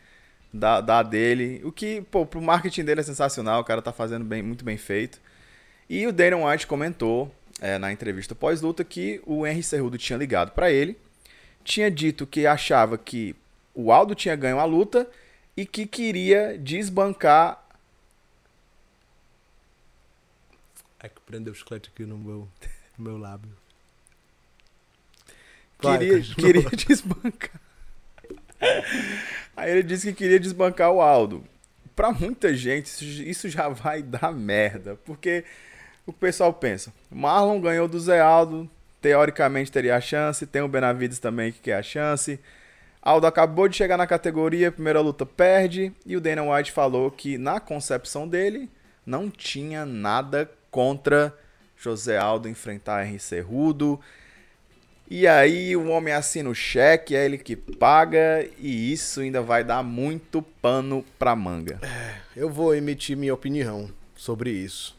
dar, 0.53 0.81
dar 0.81 1.03
dele. 1.03 1.61
O 1.63 1.71
que, 1.71 2.01
pô, 2.11 2.25
pro 2.25 2.41
marketing 2.41 2.83
dele 2.83 3.01
é 3.01 3.03
sensacional, 3.03 3.61
o 3.61 3.63
cara 3.63 3.81
tá 3.81 3.91
fazendo 3.91 4.25
bem, 4.25 4.41
muito 4.41 4.65
bem 4.65 4.77
feito. 4.77 5.19
E 5.89 6.05
o 6.05 6.11
Dana 6.11 6.37
White 6.37 6.67
comentou 6.67 7.33
é, 7.59 7.77
na 7.77 7.91
entrevista 7.91 8.35
pós-luta 8.35 8.83
que 8.83 9.21
o 9.25 9.45
Henry 9.45 9.63
Cerrudo 9.63 9.97
tinha 9.97 10.17
ligado 10.17 10.51
pra 10.51 10.71
ele, 10.71 10.97
tinha 11.63 11.89
dito 11.89 12.25
que 12.27 12.45
achava 12.45 12.97
que 12.97 13.35
o 13.73 13.91
Aldo 13.91 14.15
tinha 14.15 14.35
ganho 14.35 14.59
a 14.59 14.65
luta 14.65 15.09
e 15.55 15.65
que 15.65 15.85
queria 15.85 16.57
desbancar. 16.57 17.63
É 20.99 21.07
que 21.07 21.21
prendeu 21.21 21.53
o 21.53 21.55
chiclete 21.55 21.89
aqui 21.93 22.05
no 22.05 22.17
meu, 22.17 22.47
no 22.97 23.03
meu 23.03 23.17
lábio. 23.17 23.51
Queria, 25.79 26.21
queria 26.21 26.69
desbancar. 26.87 27.68
Aí 29.55 29.71
ele 29.71 29.83
disse 29.83 30.07
que 30.07 30.13
queria 30.13 30.39
desbancar 30.39 30.91
o 30.91 31.01
Aldo. 31.01 31.43
Pra 31.95 32.11
muita 32.11 32.53
gente, 32.53 32.87
isso, 33.29 33.49
já 33.49 33.67
vai 33.67 34.01
dar 34.01 34.31
merda. 34.31 34.97
Porque 35.05 35.43
o 36.05 36.13
pessoal 36.13 36.53
pensa: 36.53 36.93
Marlon 37.11 37.59
ganhou 37.59 37.87
do 37.87 37.99
Zé 37.99 38.21
Aldo, 38.21 38.69
teoricamente 39.01 39.71
teria 39.71 39.95
a 39.97 40.01
chance. 40.01 40.45
Tem 40.45 40.61
o 40.61 40.67
Benavides 40.67 41.19
também 41.19 41.51
que 41.51 41.59
quer 41.59 41.75
a 41.75 41.83
chance. 41.83 42.39
Aldo 43.01 43.27
acabou 43.27 43.67
de 43.67 43.77
chegar 43.77 43.97
na 43.97 44.07
categoria, 44.07 44.71
primeira 44.71 44.99
luta 44.99 45.25
perde. 45.25 45.91
E 46.05 46.15
o 46.15 46.21
Dana 46.21 46.43
White 46.43 46.71
falou 46.71 47.09
que, 47.09 47.37
na 47.37 47.59
concepção 47.59 48.27
dele, 48.27 48.69
não 49.05 49.29
tinha 49.29 49.85
nada 49.85 50.49
contra 50.69 51.35
José 51.77 52.17
Aldo 52.17 52.47
enfrentar 52.49 53.05
Henry 53.05 53.19
Cerrudo. 53.19 53.99
E 55.09 55.25
aí 55.25 55.75
o 55.75 55.89
homem 55.89 56.13
assina 56.13 56.49
o 56.49 56.53
cheque, 56.53 57.15
é 57.15 57.25
ele 57.25 57.39
que 57.39 57.55
paga, 57.55 58.47
e 58.59 58.93
isso 58.93 59.21
ainda 59.21 59.41
vai 59.41 59.63
dar 59.63 59.81
muito 59.81 60.39
pano 60.61 61.03
pra 61.17 61.35
manga. 61.35 61.79
Eu 62.35 62.47
vou 62.47 62.75
emitir 62.75 63.17
minha 63.17 63.33
opinião 63.33 63.89
sobre 64.15 64.51
isso. 64.51 64.95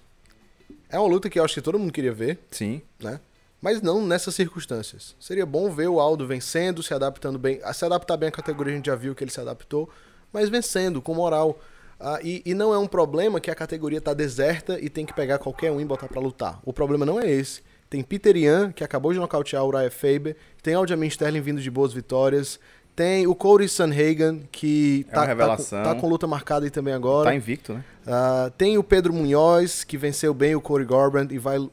É 0.89 0.99
uma 0.99 1.09
luta 1.09 1.31
que 1.31 1.39
eu 1.39 1.45
acho 1.45 1.55
que 1.55 1.61
todo 1.61 1.79
mundo 1.79 1.93
queria 1.93 2.13
ver, 2.13 2.41
Sim. 2.51 2.83
né? 2.99 3.21
Mas 3.63 3.81
não 3.81 4.05
nessas 4.05 4.35
circunstâncias. 4.35 5.15
Seria 5.21 5.47
bom 5.47 5.71
ver 5.71 5.89
o 5.89 6.01
Aldo 6.01 6.27
vencendo, 6.27 6.83
se 6.83 6.93
adaptando 6.93 7.39
bem. 7.39 7.61
Se 7.73 7.85
adaptar 7.85 8.17
bem 8.17 8.31
à 8.31 8.33
categoria, 8.33 8.73
a 8.73 8.77
gente 8.77 8.87
já 8.87 8.97
viu 8.97 9.15
que 9.15 9.23
ele 9.23 9.31
se 9.31 9.41
adaptou, 9.41 9.89
mas 10.33 10.49
vencendo, 10.49 11.01
com 11.01 11.15
moral. 11.15 11.61
Ah, 12.01 12.19
e, 12.23 12.43
e 12.45 12.55
não 12.55 12.75
é 12.75 12.79
um 12.79 12.87
problema 12.87 13.39
que 13.39 13.51
a 13.51 13.55
categoria 13.55 14.01
tá 14.01 14.13
deserta 14.13 14.81
e 14.81 14.89
tem 14.89 15.07
que 15.07 15.13
pegar 15.13 15.39
qualquer 15.39 15.71
um 15.71 15.81
e 15.81 15.85
botar 15.85 16.09
pra 16.09 16.21
lutar. 16.21 16.59
O 16.65 16.73
problema 16.73 17.07
não 17.07 17.21
é 17.21 17.31
esse. 17.31 17.63
Tem 17.91 18.03
Peter 18.03 18.37
Yan, 18.37 18.71
que 18.71 18.85
acabou 18.85 19.13
de 19.13 19.19
nocautear 19.19 19.65
o 19.65 19.69
Uriah 19.69 19.91
Faber. 19.91 20.37
Tem 20.63 20.75
Aljamain 20.75 21.09
Sterling 21.09 21.41
vindo 21.41 21.61
de 21.61 21.71
boas 21.71 21.93
vitórias. 21.93 22.61
Tem 22.95 23.27
o 23.27 23.35
Cody 23.35 23.69
Sanhagen, 23.69 24.49
que 24.53 25.07
É 25.09 25.15
tá, 25.15 25.27
tá, 25.35 25.57
com, 25.57 25.65
tá 25.65 25.95
com 25.97 26.09
luta 26.09 26.27
marcada 26.27 26.67
aí 26.67 26.71
também 26.71 26.95
agora. 26.95 27.31
Tá 27.31 27.35
invicto, 27.35 27.75
né? 27.75 27.85
Ah, 28.07 28.51
tem 28.57 28.79
o 28.79 28.85
Pedro 28.85 29.13
Munhoz, 29.13 29.85
que 29.85 29.97
venceu 29.97 30.33
bem 30.35 30.55
o 30.55 30.61
Corey 30.61 30.87
Garbrandt 30.87 31.35
e 31.35 31.39
vai, 31.39 31.59
se 31.59 31.67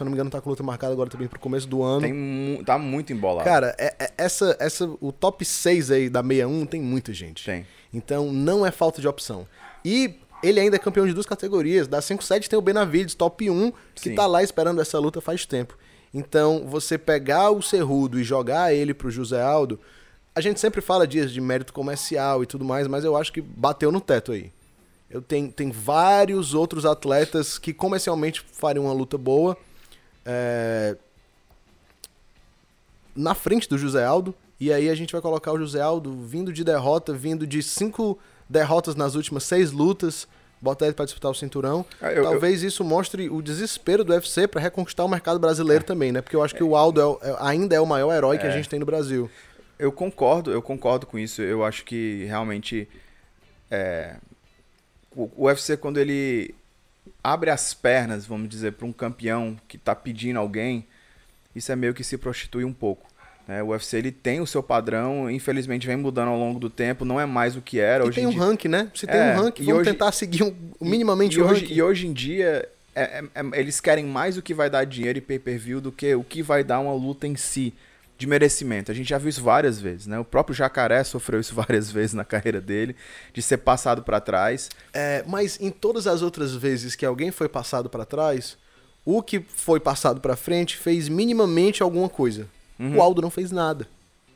eu 0.00 0.04
não 0.04 0.06
me 0.06 0.12
engano, 0.14 0.28
tá 0.30 0.40
com 0.40 0.50
luta 0.50 0.62
marcada 0.62 0.92
agora 0.92 1.08
também 1.08 1.28
pro 1.28 1.38
começo 1.38 1.68
do 1.68 1.82
ano. 1.82 2.02
Tem 2.02 2.62
tá 2.64 2.78
muito 2.78 3.12
embolado. 3.12 3.44
Cara, 3.48 3.74
é- 3.78 3.94
é- 3.98 4.12
essa, 4.18 4.56
essa, 4.58 4.90
o 5.00 5.12
top 5.12 5.44
6 5.44 5.90
aí 5.90 6.08
da 6.10 6.22
61 6.22 6.66
tem 6.66 6.80
muita 6.82 7.12
gente. 7.12 7.44
Tem. 7.44 7.66
Então 7.92 8.32
não 8.32 8.66
é 8.66 8.70
falta 8.70 9.00
de 9.00 9.08
opção. 9.08 9.46
E 9.84 10.18
ele 10.42 10.60
ainda 10.60 10.76
é 10.76 10.78
campeão 10.78 11.06
de 11.06 11.12
duas 11.12 11.26
categorias. 11.26 11.86
Da 11.86 12.00
5-7 12.00 12.48
tem 12.48 12.58
o 12.58 12.62
Benavides, 12.62 13.14
top 13.14 13.48
1, 13.48 13.72
que 13.94 14.10
Sim. 14.10 14.14
tá 14.14 14.26
lá 14.26 14.42
esperando 14.42 14.80
essa 14.80 14.98
luta 14.98 15.20
faz 15.20 15.46
tempo. 15.46 15.76
Então, 16.12 16.66
você 16.66 16.98
pegar 16.98 17.50
o 17.50 17.62
Cerrudo 17.62 18.18
e 18.18 18.24
jogar 18.24 18.74
ele 18.74 18.92
pro 18.92 19.10
José 19.10 19.42
Aldo, 19.42 19.78
a 20.34 20.40
gente 20.40 20.60
sempre 20.60 20.80
fala 20.80 21.06
disso, 21.06 21.32
de 21.32 21.40
mérito 21.40 21.72
comercial 21.72 22.42
e 22.42 22.46
tudo 22.46 22.64
mais, 22.64 22.86
mas 22.86 23.04
eu 23.04 23.16
acho 23.16 23.32
que 23.32 23.40
bateu 23.40 23.92
no 23.92 24.00
teto 24.00 24.32
aí. 24.32 24.52
Eu 25.08 25.20
tenho, 25.20 25.52
tem 25.52 25.70
vários 25.70 26.54
outros 26.54 26.86
atletas 26.86 27.58
que 27.58 27.72
comercialmente 27.72 28.44
fariam 28.52 28.86
uma 28.86 28.94
luta 28.94 29.18
boa. 29.18 29.56
é, 30.24 30.96
na 33.14 33.34
frente 33.34 33.68
do 33.68 33.76
José 33.76 34.04
Aldo. 34.04 34.34
E 34.58 34.72
aí 34.72 34.88
a 34.88 34.94
gente 34.94 35.12
vai 35.12 35.20
colocar 35.20 35.52
o 35.52 35.58
José 35.58 35.80
Aldo 35.80 36.12
vindo 36.12 36.52
de 36.52 36.62
derrota, 36.64 37.12
vindo 37.12 37.46
de 37.46 37.62
cinco 37.62 38.18
derrotas 38.52 38.94
nas 38.94 39.14
últimas 39.14 39.42
seis 39.44 39.72
lutas, 39.72 40.28
botar 40.60 40.84
ele 40.86 40.94
pra 40.94 41.04
disputar 41.04 41.30
o 41.30 41.34
cinturão. 41.34 41.84
Ah, 42.00 42.12
eu- 42.12 42.22
Talvez 42.22 42.62
isso 42.62 42.84
mostre 42.84 43.28
o 43.28 43.42
desespero 43.42 44.04
do 44.04 44.12
UFC 44.12 44.46
pra 44.46 44.60
reconquistar 44.60 45.04
o 45.04 45.08
mercado 45.08 45.38
brasileiro 45.40 45.82
também, 45.82 46.12
né? 46.12 46.20
Porque 46.20 46.36
eu 46.36 46.42
acho 46.44 46.54
que 46.54 46.62
o 46.62 46.76
Aldo 46.76 47.18
é 47.22 47.30
é- 47.30 47.36
ainda 47.40 47.74
é 47.74 47.80
o 47.80 47.86
maior 47.86 48.12
herói 48.14 48.38
que 48.38 48.46
a 48.46 48.50
gente 48.50 48.68
tem 48.68 48.78
no 48.78 48.86
Brasil. 48.86 49.28
Eu 49.78 49.90
concordo, 49.90 50.52
eu 50.52 50.62
concordo 50.62 51.06
com 51.06 51.18
isso. 51.18 51.42
Eu 51.42 51.64
acho 51.64 51.84
que 51.84 52.24
realmente 52.26 52.88
é, 53.70 54.16
o, 55.16 55.30
o 55.36 55.44
UFC 55.46 55.76
quando 55.76 55.98
ele 55.98 56.54
abre 57.24 57.50
as 57.50 57.74
pernas, 57.74 58.24
vamos 58.26 58.48
dizer, 58.48 58.72
para 58.74 58.86
um 58.86 58.92
campeão 58.92 59.58
que 59.66 59.76
tá 59.78 59.94
pedindo 59.94 60.38
alguém, 60.38 60.86
isso 61.56 61.72
é 61.72 61.76
meio 61.76 61.94
que 61.94 62.04
se 62.04 62.16
prostitui 62.16 62.64
um 62.64 62.72
pouco. 62.72 63.08
Né? 63.52 63.62
O 63.62 63.68
UFC 63.68 63.96
ele 63.98 64.10
tem 64.10 64.40
o 64.40 64.46
seu 64.46 64.62
padrão, 64.62 65.30
infelizmente 65.30 65.86
vem 65.86 65.96
mudando 65.96 66.28
ao 66.28 66.38
longo 66.38 66.58
do 66.58 66.70
tempo, 66.70 67.04
não 67.04 67.20
é 67.20 67.26
mais 67.26 67.56
o 67.56 67.60
que 67.60 67.78
era 67.78 68.04
E 68.04 68.08
hoje 68.08 68.14
tem 68.16 68.24
em 68.24 68.26
um 68.26 68.30
dia. 68.30 68.40
ranking, 68.40 68.68
né? 68.68 68.90
Se 68.94 69.06
tem 69.06 69.16
É, 69.20 69.32
um 69.34 69.42
ranking, 69.42 69.64
vamos 69.64 69.80
hoje- 69.80 69.90
tentar 69.90 70.12
seguir 70.12 70.42
um- 70.42 70.54
minimamente 70.80 71.38
e, 71.38 71.42
o 71.42 71.46
hoje, 71.46 71.60
ranking. 71.62 71.74
e 71.74 71.82
hoje 71.82 72.06
em 72.06 72.12
dia, 72.12 72.68
é- 72.94 73.02
é- 73.20 73.24
é- 73.34 73.60
eles 73.60 73.80
querem 73.80 74.04
mais 74.06 74.36
o 74.36 74.42
que 74.42 74.54
vai 74.54 74.68
dar 74.70 74.84
dinheiro 74.84 75.18
e 75.18 75.20
pay-per-view 75.20 75.80
do 75.80 75.92
que 75.92 76.14
o 76.14 76.24
que 76.24 76.42
vai 76.42 76.62
dar 76.64 76.80
uma 76.80 76.92
luta 76.94 77.26
em 77.26 77.36
si, 77.36 77.72
de 78.18 78.26
merecimento. 78.26 78.90
A 78.92 78.94
gente 78.94 79.08
já 79.08 79.18
viu 79.18 79.28
isso 79.30 79.42
várias 79.42 79.80
vezes, 79.80 80.06
né? 80.06 80.18
O 80.18 80.24
próprio 80.24 80.54
Jacaré 80.54 81.02
sofreu 81.02 81.40
isso 81.40 81.54
várias 81.56 81.90
vezes 81.90 82.14
na 82.14 82.24
carreira 82.24 82.60
dele, 82.60 82.94
de 83.34 83.42
ser 83.42 83.58
passado 83.58 84.02
pra 84.02 84.20
trás. 84.20 84.68
É, 84.92 85.24
mas 85.26 85.58
em 85.60 85.70
todas 85.70 86.06
as 86.06 86.22
outras 86.22 86.54
vezes 86.54 86.94
que 86.94 87.04
alguém 87.04 87.30
foi 87.32 87.48
passado 87.48 87.88
pra 87.90 88.04
trás, 88.04 88.56
o 89.04 89.20
que 89.22 89.40
foi 89.40 89.80
passado 89.80 90.20
pra 90.20 90.36
frente 90.36 90.76
fez 90.76 91.08
minimamente 91.08 91.82
alguma 91.82 92.08
coisa. 92.08 92.46
Uhum. 92.82 92.96
O 92.96 93.02
Aldo 93.02 93.22
não 93.22 93.30
fez 93.30 93.50
nada. 93.52 93.86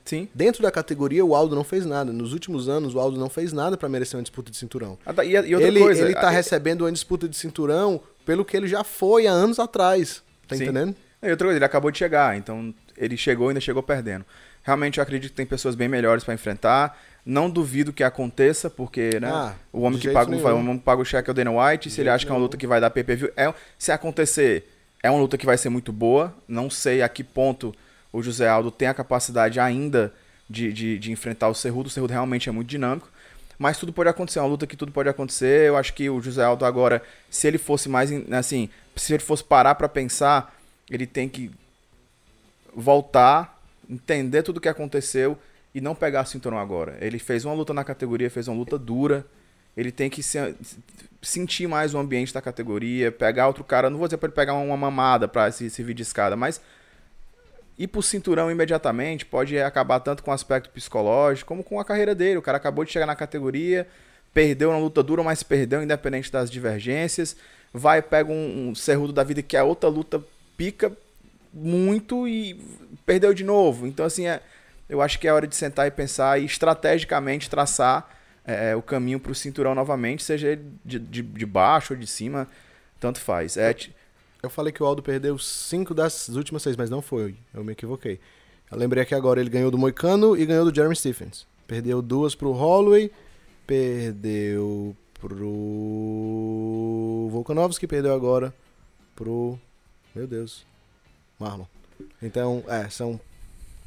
Sim. 0.05 0.29
Dentro 0.33 0.63
da 0.63 0.71
categoria, 0.71 1.25
o 1.25 1.35
Aldo 1.35 1.57
não 1.57 1.65
fez 1.65 1.85
nada. 1.85 2.13
Nos 2.13 2.33
últimos 2.33 2.69
anos, 2.69 2.95
o 2.95 3.01
Aldo 3.01 3.19
não 3.19 3.29
fez 3.29 3.53
nada 3.53 3.77
pra 3.77 3.89
merecer 3.89 4.17
uma 4.17 4.23
disputa 4.23 4.51
de 4.53 4.57
cinturão. 4.57 4.97
Ah, 5.05 5.13
tá, 5.13 5.25
E, 5.25 5.33
e 5.33 5.37
outra 5.55 5.67
ele, 5.69 5.81
coisa, 5.81 6.05
ele 6.05 6.15
tá 6.15 6.29
a- 6.29 6.31
recebendo 6.31 6.83
uma 6.83 6.93
disputa 6.93 7.29
de 7.29 7.37
cinturão 7.37 8.01
pelo 8.25 8.45
que 8.45 8.57
ele 8.57 8.69
já 8.69 8.85
foi 8.85 9.27
há 9.27 9.33
anos 9.33 9.59
atrás. 9.59 10.23
Tá 10.47 10.55
Sim. 10.55 10.63
entendendo? 10.65 10.95
E 11.23 11.31
outra 11.31 11.47
coisa, 11.49 11.59
ele 11.59 11.65
acabou 11.65 11.91
de 11.91 11.99
chegar, 11.99 12.37
então 12.37 12.73
ele 12.97 13.17
chegou 13.17 13.49
e 13.49 13.51
ainda 13.51 13.61
chegou 13.61 13.83
perdendo. 13.83 14.25
Realmente 14.63 14.99
eu 14.99 15.03
acredito 15.03 15.31
que 15.31 15.37
tem 15.37 15.47
pessoas 15.47 15.75
bem 15.75 15.89
melhores 15.89 16.23
pra 16.23 16.35
enfrentar. 16.35 16.97
Não 17.25 17.51
duvido 17.51 17.93
que 17.93 18.05
aconteça, 18.05 18.71
porque, 18.71 19.19
né? 19.21 19.29
Ah, 19.29 19.55
o 19.73 19.81
homem 19.81 19.99
de 19.99 20.07
que 20.07 20.15
paga, 20.15 20.31
o 20.31 20.35
nenhum. 20.37 20.47
homem 20.61 20.79
paga 20.79 21.03
o 21.03 21.05
cheque 21.05 21.29
é 21.29 21.33
o 21.33 21.35
Dana 21.35 21.51
White. 21.51 21.91
Se 21.91 22.01
ele 22.01 22.11
acha 22.11 22.25
que 22.25 22.31
é 22.31 22.33
uma 22.33 22.37
nenhum. 22.39 22.45
luta 22.45 22.57
que 22.57 22.67
vai 22.67 22.81
dar 22.81 22.91
pay-per-view, 22.91 23.33
é, 23.37 23.53
se 23.77 23.91
acontecer, 23.91 24.71
é 25.03 25.11
uma 25.11 25.19
luta 25.21 25.37
que 25.37 25.45
vai 25.47 25.59
ser 25.59 25.69
muito 25.69 25.93
boa. 25.93 26.33
Não 26.47 26.71
sei 26.71 27.03
a 27.03 27.09
que 27.09 27.25
ponto 27.25 27.75
o 28.17 28.23
José 28.23 28.49
Aldo 28.49 28.71
tem 28.71 28.89
a 28.89 28.95
capacidade 28.95 29.61
ainda 29.61 30.13
de, 30.49 30.73
de, 30.73 30.99
de 30.99 31.13
enfrentar 31.13 31.49
o 31.49 31.55
Cerrudo. 31.55 31.89
O 31.89 31.91
Cerrudo 31.91 32.13
realmente 32.13 32.49
é 32.49 32.53
muito 32.53 32.69
dinâmico. 32.69 33.09
Mas 33.59 33.79
tudo 33.79 33.93
pode 33.93 34.09
acontecer, 34.09 34.39
é 34.39 34.43
uma 34.43 34.49
luta 34.49 34.67
que 34.67 34.77
tudo 34.77 34.93
pode 34.93 35.09
acontecer. 35.09 35.69
Eu 35.69 35.77
acho 35.77 35.93
que 35.95 36.09
o 36.09 36.21
José 36.21 36.45
Aldo 36.45 36.65
agora, 36.65 37.03
se 37.31 37.47
ele 37.47 37.59
fosse 37.59 37.89
mais, 37.89 38.11
assim, 38.33 38.69
se 38.97 39.15
ele 39.15 39.23
fosse 39.23 39.45
parar 39.45 39.75
pra 39.75 39.89
pensar, 39.89 40.55
ele 40.91 41.07
tem 41.07 41.29
que 41.29 41.51
voltar, 42.75 43.61
entender 43.89 44.43
tudo 44.43 44.59
o 44.59 44.61
que 44.61 44.69
aconteceu 44.69 45.39
e 45.75 45.81
não 45.81 45.95
pegar 45.95 46.25
cinturão 46.25 46.59
agora. 46.59 46.97
Ele 47.01 47.19
fez 47.19 47.45
uma 47.45 47.55
luta 47.55 47.73
na 47.75 47.85
categoria, 47.85 48.31
fez 48.31 48.49
uma 48.49 48.57
luta 48.57 48.79
dura. 48.79 49.27
Ele 49.77 49.93
tem 49.93 50.09
que 50.09 50.23
se- 50.23 50.55
sentir 51.21 51.67
mais 51.67 51.93
o 51.95 51.99
ambiente 51.99 52.33
da 52.33 52.41
categoria, 52.41 53.13
pegar 53.13 53.47
outro 53.47 53.65
cara, 53.65 53.91
não 53.91 53.99
vou 53.99 54.07
dizer 54.07 54.17
pra 54.17 54.29
ele 54.29 54.35
pegar 54.35 54.55
uma 54.55 54.77
mamada 54.77 55.29
pra 55.29 55.51
se 55.51 55.69
servir 55.69 55.93
de 55.95 56.03
escada, 56.03 56.37
mas 56.37 56.61
ir 57.79 57.87
pro 57.87 58.03
cinturão 58.03 58.51
imediatamente 58.51 59.27
pode 59.27 59.59
acabar 59.59 60.01
tanto 60.01 60.23
com 60.23 60.31
o 60.31 60.35
aspecto 60.35 60.71
psicológico 60.71 61.49
como 61.49 61.63
com 61.63 61.79
a 61.79 61.85
carreira 61.85 62.15
dele. 62.15 62.39
O 62.39 62.43
cara 62.43 62.57
acabou 62.57 62.85
de 62.85 62.93
chegar 62.93 63.07
na 63.07 63.17
categoria, 63.17 63.87
perdeu 64.33 64.73
na 64.73 64.79
luta 64.79 65.03
dura, 65.03 65.23
mas 65.23 65.43
perdeu 65.43 65.83
independente 65.83 66.31
das 66.33 66.51
divergências. 66.51 67.37
Vai, 67.73 68.01
pega 68.01 68.33
um, 68.33 68.69
um 68.69 68.75
cerrudo 68.75 69.13
da 69.13 69.23
vida 69.23 69.43
que 69.43 69.57
é 69.57 69.63
outra 69.63 69.89
luta 69.89 70.23
pica 70.57 70.91
muito 71.53 72.27
e 72.27 72.61
perdeu 73.05 73.35
de 73.35 73.45
novo. 73.45 73.87
Então, 73.87 74.05
assim, 74.05 74.27
é, 74.27 74.41
eu 74.89 75.03
acho 75.03 75.19
que 75.19 75.29
é 75.29 75.33
hora 75.33 75.47
de 75.47 75.57
sentar 75.57 75.87
e 75.87 75.91
pensar 75.91 76.41
e 76.41 76.45
estrategicamente 76.45 77.51
traçar 77.51 78.09
é, 78.47 78.77
o 78.77 78.83
caminho 78.83 79.19
pro 79.19 79.35
cinturão 79.35 79.75
novamente, 79.75 80.23
seja 80.23 80.49
ele 80.49 80.65
de, 80.85 80.99
de, 80.99 81.23
de 81.23 81.47
baixo 81.47 81.95
ou 81.95 81.99
de 81.99 82.07
cima, 82.07 82.47
tanto 83.01 83.21
faz. 83.21 83.57
É, 83.57 83.75
Eu 84.47 84.51
falei 84.51 84.73
que 84.73 84.81
o 84.81 84.87
Aldo 84.87 85.03
perdeu 85.03 85.37
cinco 85.39 85.93
das 85.93 86.29
últimas 86.29 86.63
seis, 86.63 86.77
mas 86.77 86.89
não 86.89 87.03
foi. 87.03 87.35
Eu 87.53 87.65
me 87.65 87.73
equivoquei. 87.73 88.21
Eu 88.71 88.79
lembrei 88.79 89.05
que 89.05 89.13
agora 89.13 89.41
ele 89.41 89.51
ganhou 89.51 89.73
do 89.73 89.79
Moicano 89.79 90.37
e 90.37 90.47
ganhou 90.47 90.65
do 90.65 90.73
Jeremy 90.73 90.95
Stephens. 90.95 91.45
Perdeu 91.67 92.01
duas 92.01 92.37
pro 92.37 92.53
Holloway, 92.53 93.11
perdeu 93.67 94.97
pro 95.21 95.39
Volkanovski, 97.29 97.89
perdeu 97.89 98.15
agora 98.15 98.55
pro. 99.17 99.59
Meu 100.15 100.29
Deus. 100.29 100.65
Marlon. 101.41 101.65
Então, 102.23 102.63
é, 102.69 102.89
são. 102.89 103.21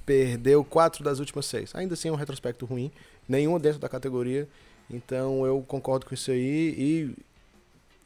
Perdeu 0.06 0.62
quatro 0.66 1.06
das 1.06 1.20
últimas 1.20 1.46
seis. 1.46 1.74
Ainda 1.74 1.94
assim 1.94 2.10
é 2.10 2.12
um 2.12 2.16
retrospecto 2.16 2.66
ruim. 2.66 2.92
Nenhuma 3.30 3.60
dentro 3.60 3.80
da 3.80 3.88
categoria. 3.88 4.46
Então 4.90 5.46
eu 5.46 5.64
concordo 5.66 6.06
com 6.06 6.14
isso 6.14 6.32
aí 6.32 6.76
e 6.78 7.16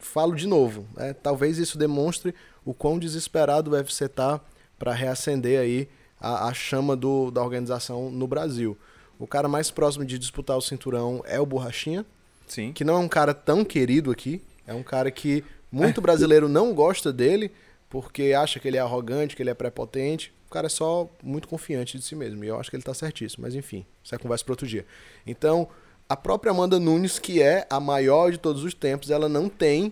falo 0.06 0.36
de 0.36 0.48
novo. 0.48 0.86
né? 0.96 1.14
Talvez 1.14 1.58
isso 1.58 1.78
demonstre 1.78 2.34
o 2.66 2.74
quão 2.74 2.98
desesperado 3.00 3.72
o 3.72 3.74
UFC 3.74 4.08
tá 4.08 4.40
para 4.78 4.94
reacender 4.94 5.60
aí 5.60 5.90
a, 6.20 6.48
a 6.48 6.54
chama 6.54 6.96
do, 6.96 7.32
da 7.32 7.42
organização 7.42 8.10
no 8.10 8.28
Brasil. 8.28 8.78
O 9.20 9.28
cara 9.28 9.48
mais 9.48 9.70
próximo 9.72 10.06
de 10.06 10.18
disputar 10.18 10.58
o 10.58 10.62
cinturão 10.62 11.22
é 11.26 11.40
o 11.40 11.46
Borrachinha, 11.46 12.06
sim. 12.48 12.72
que 12.74 12.84
não 12.84 12.96
é 12.96 13.00
um 13.00 13.08
cara 13.08 13.34
tão 13.34 13.64
querido 13.64 14.12
aqui. 14.12 14.42
É 14.66 14.74
um 14.74 14.84
cara 14.84 15.12
que 15.12 15.44
muito 15.72 16.02
brasileiro 16.02 16.48
não 16.48 16.74
gosta 16.74 17.12
dele 17.12 17.52
porque 17.90 18.34
acha 18.34 18.60
que 18.60 18.68
ele 18.68 18.78
é 18.78 18.80
arrogante, 18.80 19.36
que 19.36 19.44
ele 19.44 19.50
é 19.50 19.54
prepotente. 19.54 20.34
O 20.48 20.50
cara 20.50 20.68
é 20.68 20.70
só 20.70 21.10
muito 21.22 21.48
confiante 21.48 21.98
de 21.98 22.04
si 22.04 22.16
mesmo. 22.16 22.44
E 22.44 22.48
eu 22.48 22.60
acho 22.60 22.70
que 22.70 22.76
ele 22.76 22.84
tá 22.84 22.94
certíssimo. 22.94 23.44
Mas 23.44 23.56
enfim, 23.56 23.86
isso 24.04 24.16
é 24.16 24.18
conversa 24.18 24.44
para 24.44 24.54
outro 24.54 24.68
dia. 24.68 24.86
Então, 25.28 25.68
a 26.10 26.16
própria 26.16 26.52
Amanda 26.52 26.80
Nunes, 26.80 27.18
que 27.20 27.42
é 27.42 27.66
a 27.70 27.80
maior 27.80 28.32
de 28.32 28.38
todos 28.38 28.64
os 28.64 28.74
tempos, 28.74 29.10
ela 29.10 29.28
não 29.30 29.50
tem 29.50 29.92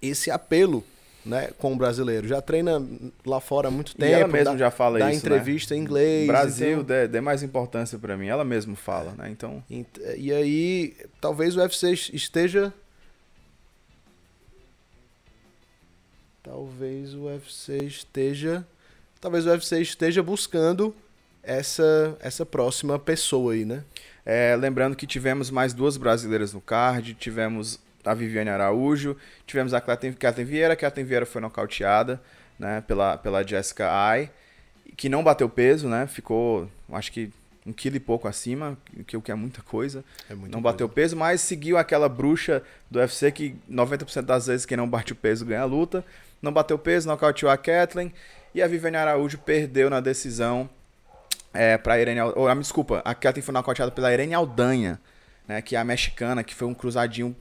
esse 0.00 0.30
apelo 0.30 0.84
né, 1.26 1.50
com 1.58 1.72
o 1.74 1.76
brasileiro. 1.76 2.26
Já 2.26 2.40
treina 2.40 2.82
lá 3.26 3.40
fora 3.40 3.68
há 3.68 3.70
muito 3.70 3.92
E 3.92 3.96
tempo. 3.96 4.12
ela 4.14 4.28
mesma 4.28 4.52
dá, 4.52 4.56
já 4.58 4.70
fala 4.70 4.98
dá 4.98 5.10
isso, 5.12 5.18
entrevista 5.26 5.74
em 5.76 5.80
inglês. 5.80 6.26
né? 6.26 6.32
Brasil, 6.32 6.70
então- 6.80 6.84
dê, 6.84 7.06
dê 7.08 7.20
mais 7.20 7.42
importância 7.42 7.98
pra 7.98 8.16
mim. 8.16 8.28
Ela 8.28 8.44
mesma 8.44 8.74
fala, 8.76 9.12
né? 9.18 9.28
Então, 9.30 9.62
Ent- 9.70 9.98
E 10.16 10.32
aí, 10.32 10.96
talvez 11.20 11.56
o 11.56 11.60
UFC 11.60 11.92
esteja. 12.14 12.72
Talvez 16.42 17.14
o 17.14 17.24
UFC 17.24 17.78
esteja. 17.84 18.66
Talvez 19.20 19.44
o 19.46 19.50
UFC 19.50 19.80
esteja 19.82 20.22
buscando 20.22 20.94
essa, 21.42 22.16
essa 22.20 22.46
próxima 22.46 22.98
pessoa 22.98 23.52
aí, 23.52 23.64
né? 23.64 23.84
É, 24.24 24.56
lembrando 24.56 24.96
que 24.96 25.06
tivemos 25.06 25.50
mais 25.50 25.72
duas 25.72 25.96
brasileiras 25.96 26.52
no 26.52 26.60
card, 26.60 27.14
tivemos 27.14 27.80
a 28.04 28.14
Viviane 28.14 28.50
Araújo, 28.50 29.16
tivemos 29.46 29.74
a 29.74 29.80
Kathleen 29.80 30.14
Kathleen 30.14 30.46
Vieira, 30.46 30.76
que 30.76 30.84
a 30.84 30.88
Kathleen 30.88 31.06
Vieira 31.06 31.26
foi 31.26 31.40
nocauteada 31.40 32.20
né, 32.58 32.82
pela, 32.86 33.16
pela 33.16 33.46
Jessica 33.46 33.90
Ai, 33.90 34.30
que 34.96 35.08
não 35.08 35.22
bateu 35.22 35.48
peso, 35.48 35.88
né? 35.88 36.06
Ficou, 36.06 36.70
acho 36.92 37.12
que 37.12 37.32
um 37.66 37.72
quilo 37.72 37.96
e 37.96 38.00
pouco 38.00 38.26
acima, 38.26 38.76
que 39.06 39.16
o 39.16 39.22
que 39.22 39.30
é 39.30 39.34
muita 39.34 39.62
coisa. 39.62 40.04
É 40.28 40.34
muito 40.34 40.52
não 40.52 40.60
bateu 40.60 40.88
peso, 40.88 41.16
mas 41.16 41.40
seguiu 41.40 41.76
aquela 41.76 42.08
bruxa 42.08 42.62
do 42.90 42.98
UFC 42.98 43.30
que 43.30 43.56
90% 43.70 44.22
das 44.22 44.46
vezes 44.46 44.66
quem 44.66 44.76
não 44.76 44.88
bate 44.88 45.12
o 45.12 45.16
peso 45.16 45.44
ganha 45.44 45.62
a 45.62 45.66
luta. 45.66 46.04
Não 46.40 46.52
bateu 46.52 46.78
peso, 46.78 47.08
nocauteou 47.08 47.50
a 47.50 47.56
Kathleen. 47.56 48.12
E 48.54 48.62
a 48.62 48.66
Viviane 48.66 48.96
Araújo 48.96 49.38
perdeu 49.38 49.88
na 49.90 50.00
decisão 50.00 50.68
é, 51.52 51.76
para 51.78 52.00
Irene 52.00 52.20
Al- 52.20 52.32
ou, 52.36 52.48
ah, 52.48 52.54
Desculpa, 52.54 53.02
a 53.04 53.14
Kathleen 53.14 53.42
foi 53.44 53.52
nocauteada 53.54 53.90
pela 53.92 54.12
Irene 54.12 54.34
Aldanha, 54.34 55.00
né, 55.48 55.60
que 55.62 55.74
é 55.76 55.78
a 55.78 55.84
mexicana, 55.84 56.44
que 56.44 56.54
foi 56.54 56.68
um 56.68 56.74
cruzadinho 56.74 57.34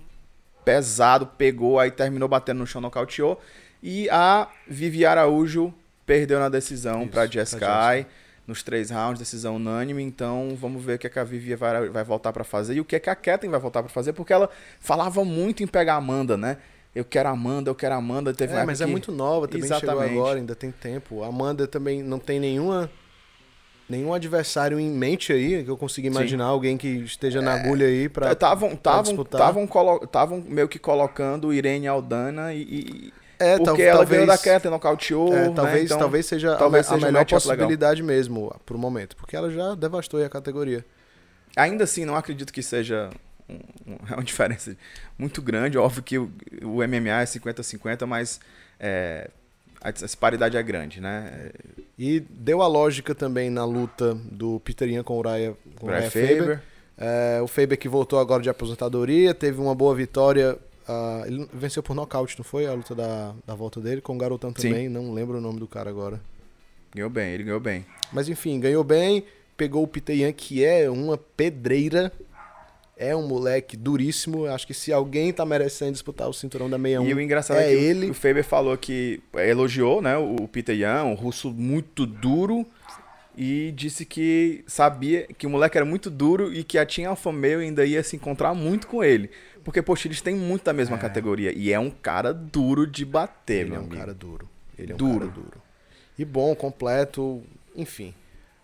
pesado, 0.66 1.26
pegou, 1.26 1.80
aí 1.80 1.92
terminou 1.92 2.28
batendo 2.28 2.60
no 2.60 2.68
chão, 2.68 2.82
nocauteou. 2.82 3.40
E 3.82 4.10
a 4.10 4.48
Vivi 4.68 5.06
Araújo 5.06 5.74
perdeu 6.06 6.40
na 6.40 6.50
decisão 6.50 7.08
para 7.08 7.28
pra. 7.28 7.86
Ai, 7.88 8.06
nos 8.46 8.64
três 8.64 8.90
rounds, 8.90 9.20
decisão 9.20 9.56
unânime. 9.56 10.04
Então 10.04 10.58
vamos 10.60 10.84
ver 10.84 10.96
o 10.96 11.00
que, 11.00 11.08
é 11.08 11.10
que 11.10 11.20
a 11.20 11.24
Vivi 11.24 11.56
vai, 11.56 11.88
vai 11.90 12.04
voltar 12.04 12.34
para 12.34 12.44
fazer 12.44 12.74
e 12.76 12.82
o 12.82 12.86
que, 12.86 12.96
é 12.96 13.00
que 13.00 13.10
a 13.10 13.16
Kathleen 13.16 13.52
vai 13.52 13.60
voltar 13.60 13.82
para 13.84 13.92
fazer, 13.92 14.14
porque 14.14 14.34
ela 14.34 14.50
falava 14.80 15.24
muito 15.24 15.64
em 15.64 15.68
pegar 15.68 15.94
a 15.94 15.98
Amanda, 15.98 16.36
né? 16.36 16.58
Eu 16.94 17.06
quero 17.06 17.30
a 17.30 17.32
Amanda, 17.32 17.70
eu 17.70 17.76
quero 17.76 17.94
a 17.94 17.98
Amanda. 17.98 18.34
Teve 18.34 18.54
É, 18.54 18.66
mas 18.66 18.82
é 18.82 18.86
que- 18.86 18.92
muito 18.92 19.12
nova, 19.12 19.48
também 19.48 19.62
chegou 19.68 19.78
Exatamente. 19.78 20.14
agora, 20.14 20.40
ainda 20.40 20.56
tem 20.56 20.72
tempo. 20.72 21.24
A 21.24 21.28
Amanda 21.28 21.68
também 21.68 22.02
não 22.02 22.18
tem 22.20 22.40
nenhuma 22.40 22.90
nenhum 23.90 24.14
adversário 24.14 24.80
em 24.80 24.90
mente 24.90 25.34
aí, 25.34 25.64
que 25.64 25.70
eu 25.70 25.76
consiga 25.78 26.08
imaginar 26.08 26.46
alguém 26.46 26.78
que 26.78 26.88
esteja 26.88 27.42
na 27.42 27.54
agulha 27.54 27.88
aí 27.88 28.08
pra 28.08 28.32
Estavam 28.32 28.76
tavam, 28.76 29.04
disputar. 29.04 29.42
tavam, 29.42 29.66
colo- 29.68 30.06
tavam 30.08 30.44
meio 30.48 30.68
que 30.68 30.78
colocando 30.80 31.52
Irene 31.54 31.88
Aldana 31.88 32.54
e. 32.54 32.62
e- 32.62 33.14
É, 33.40 33.56
porque 33.58 33.66
tal- 33.66 33.80
ela 33.82 33.98
talvez 34.00 34.10
ganhou 34.10 34.28
da 34.28 34.38
Kathleen, 34.38 34.72
nocauteou. 34.72 35.34
É, 35.34 35.48
né? 35.48 35.54
talvez, 35.56 35.86
Então, 35.86 35.98
talvez 35.98 36.26
seja 36.26 36.54
a 36.54 36.58
talvez 36.58 36.86
a, 36.86 36.90
seja 36.90 36.98
um 36.98 37.06
melhor 37.08 37.20
matchup 37.22 37.42
legal. 37.48 37.58
possibilidade 37.58 38.04
mesmo 38.04 38.54
pro 38.66 38.78
momento, 38.78 39.16
porque 39.16 39.36
ela 39.36 39.50
já 39.50 39.76
devastou 39.76 40.20
aí 40.20 40.26
a 40.26 40.30
categoria. 40.30 40.86
Ainda 41.56 41.86
assim, 41.86 42.04
não 42.06 42.16
acredito 42.16 42.52
que 42.54 42.62
seja 42.62 43.10
é 43.50 44.14
uma 44.14 44.24
diferença 44.24 44.76
muito 45.18 45.42
grande. 45.42 45.78
Óbvio 45.78 46.04
que 46.04 46.18
o, 46.20 46.30
o 46.64 46.84
MMA 46.88 47.22
é 47.22 47.26
50-50, 47.26 48.06
mas 48.06 48.40
é, 48.80 49.30
a 49.82 49.92
disparidade 49.92 50.58
é 50.58 50.64
grande, 50.64 51.00
né? 51.00 51.52
E 51.98 52.20
deu 52.20 52.62
a 52.62 52.68
lógica 52.68 53.16
também 53.16 53.50
na 53.50 53.66
luta 53.66 54.14
do 54.16 54.60
Peter 54.60 54.90
Yan 54.90 55.04
com 55.04 55.16
o 55.16 55.20
Uriah, 55.20 55.54
com 55.76 55.86
o 55.86 55.90
Uriah 55.90 56.08
Uriah 56.08 56.12
Faber. 56.12 56.38
Faber. 56.38 56.62
É, 56.98 57.42
o 57.42 57.48
Faber 57.48 57.78
que 57.78 57.88
voltou 57.88 58.20
agora 58.20 58.44
de 58.44 58.50
aposentadoria, 58.50 59.34
teve 59.34 59.60
uma 59.62 59.74
boa 59.74 59.96
vitória. 59.96 60.58
ah, 60.88 61.24
ele 61.26 61.48
venceu 61.54 61.82
por 61.82 61.94
nocaute, 61.94 62.38
não 62.38 62.44
foi? 62.44 62.66
A 62.66 62.74
luta 62.74 62.94
da, 62.94 63.34
da 63.46 63.56
volta 63.56 63.80
dele, 63.80 64.02
com 64.02 64.16
o 64.16 64.18
Garotão 64.18 64.54
Sim. 64.56 64.70
também, 64.70 64.90
não 64.90 65.14
lembro 65.14 65.38
o 65.38 65.42
nome 65.42 65.60
do 65.60 65.68
cara 65.68 65.90
agora. 65.90 66.20
Ganhou 66.94 67.10
bem, 67.10 67.34
ele 67.34 67.44
ganhou 67.44 67.60
bem. 67.60 67.86
Mas 68.12 68.28
enfim, 68.28 68.60
ganhou 68.60 68.84
bem, 68.84 69.24
pegou 69.56 69.84
o 69.84 69.88
Peter 69.88 70.16
Yan, 70.18 70.34
que 70.34 70.66
é 70.66 70.90
uma 70.90 71.18
pedreira, 71.18 72.12
é 73.02 73.16
um 73.16 73.26
moleque 73.26 73.78
duríssimo. 73.78 74.46
Acho 74.46 74.68
que 74.68 74.74
se 74.74 74.92
alguém 74.92 75.32
tá 75.32 75.46
merecendo 75.46 75.94
disputar 75.94 76.28
o 76.28 76.34
cinturão 76.34 76.70
da 76.70 76.78
61, 76.78 77.06
E 77.08 77.14
o 77.14 77.22
engraçado 77.22 77.58
é 77.58 77.64
é, 77.72 77.76
que 77.76 77.82
ele. 77.84 78.10
o 78.12 78.14
Faber 78.14 78.44
falou 78.44 78.78
que 78.78 79.22
elogiou, 79.34 80.02
né, 80.02 80.18
o 80.18 80.48
Peter 80.50 80.76
Yan, 80.76 81.06
um 81.06 81.14
russo 81.14 81.50
muito 81.50 82.06
duro, 82.06 82.66
e 83.38 83.72
disse 83.76 84.06
que 84.06 84.66
sabia 84.68 85.26
que 85.38 85.48
o 85.48 85.50
moleque 85.50 85.78
era 85.78 85.86
muito 85.86 86.10
duro 86.10 86.54
e 86.54 86.62
que 86.62 86.78
a 86.78 86.86
Team 86.86 87.10
Alpha 87.10 87.32
Male 87.32 87.56
ainda 87.64 87.86
ia 87.86 88.04
se 88.04 88.18
encontrar 88.18 88.54
muito 88.54 88.86
com 88.86 89.02
ele. 89.02 89.30
Porque, 89.64 89.82
poxa, 89.82 90.08
eles 90.10 90.20
têm 90.22 90.36
muito 90.36 90.66
da 90.66 90.74
mesma 90.74 90.98
É. 90.98 91.00
categoria. 91.00 91.54
E 91.56 91.72
é 91.72 91.80
um 91.80 91.90
cara 91.90 92.34
duro 92.34 92.86
de 92.86 93.06
bater, 93.06 93.62
Ele 93.62 93.70
meu 93.70 93.78
é 93.78 93.80
um 93.80 93.86
amigo. 93.86 93.98
cara 93.98 94.14
duro. 94.14 94.50
Ele 94.78 94.92
é 94.92 94.96
um 94.96 94.98
Duro. 94.98 95.20
cara 95.20 95.32
duro. 95.32 95.62
E 96.18 96.26
bom, 96.26 96.54
completo, 96.56 97.42
enfim. 97.76 98.14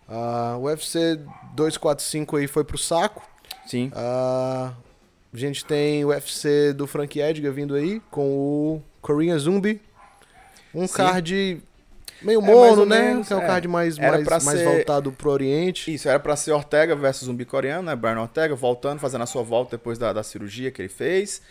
Ah, 0.10 0.56
o 0.60 0.64
UFC 0.64 1.20
245 1.56 2.36
aí 2.38 2.48
foi 2.48 2.64
pro 2.66 2.78
saco. 2.78 3.26
Sim. 3.66 3.92
Ah, 3.96 4.74
a 5.34 5.38
gente 5.38 5.66
tem 5.66 6.04
o 6.06 6.10
UFC 6.10 6.74
do 6.74 6.86
Frank 6.88 7.20
Edgar 7.20 7.52
vindo 7.52 7.76
aí 7.76 8.02
com 8.12 8.22
o 8.78 8.82
Korean 9.02 9.38
Zumbi. 9.38 9.82
Um 10.74 10.88
Sim. 10.88 10.94
card 10.94 11.62
meio 12.22 12.42
É, 12.42 12.52
ou 12.52 12.86
né? 12.86 13.00
menos, 13.02 13.28
que 13.28 13.34
é 13.34 13.36
um 13.36 13.42
é. 13.42 13.46
card 13.48 13.68
mais, 13.68 13.98
Era 13.98 14.12
mais, 14.20 14.44
mais 14.46 14.60
ser- 14.60 14.66
voltado 14.66 15.12
pro 15.12 15.30
Oriente. 15.32 15.94
Isso, 15.94 16.08
era 16.10 16.20
pra 16.20 16.36
ser 16.36 16.52
Ortega 16.52 16.96
versus 16.96 17.26
zumbi 17.28 17.46
coreano, 17.46 17.84
né? 17.84 17.96
Brian 17.96 18.20
Ortega 18.22 18.56
voltando, 18.56 19.00
fazendo 19.00 19.22
a 19.24 19.26
sua 19.26 19.44
volta 19.44 19.78
depois 19.78 19.98
da, 19.98 20.12
da 20.14 20.24
cirurgia 20.24 20.72
que 20.72 20.82
ele 20.82 20.90
fez. 20.90 21.42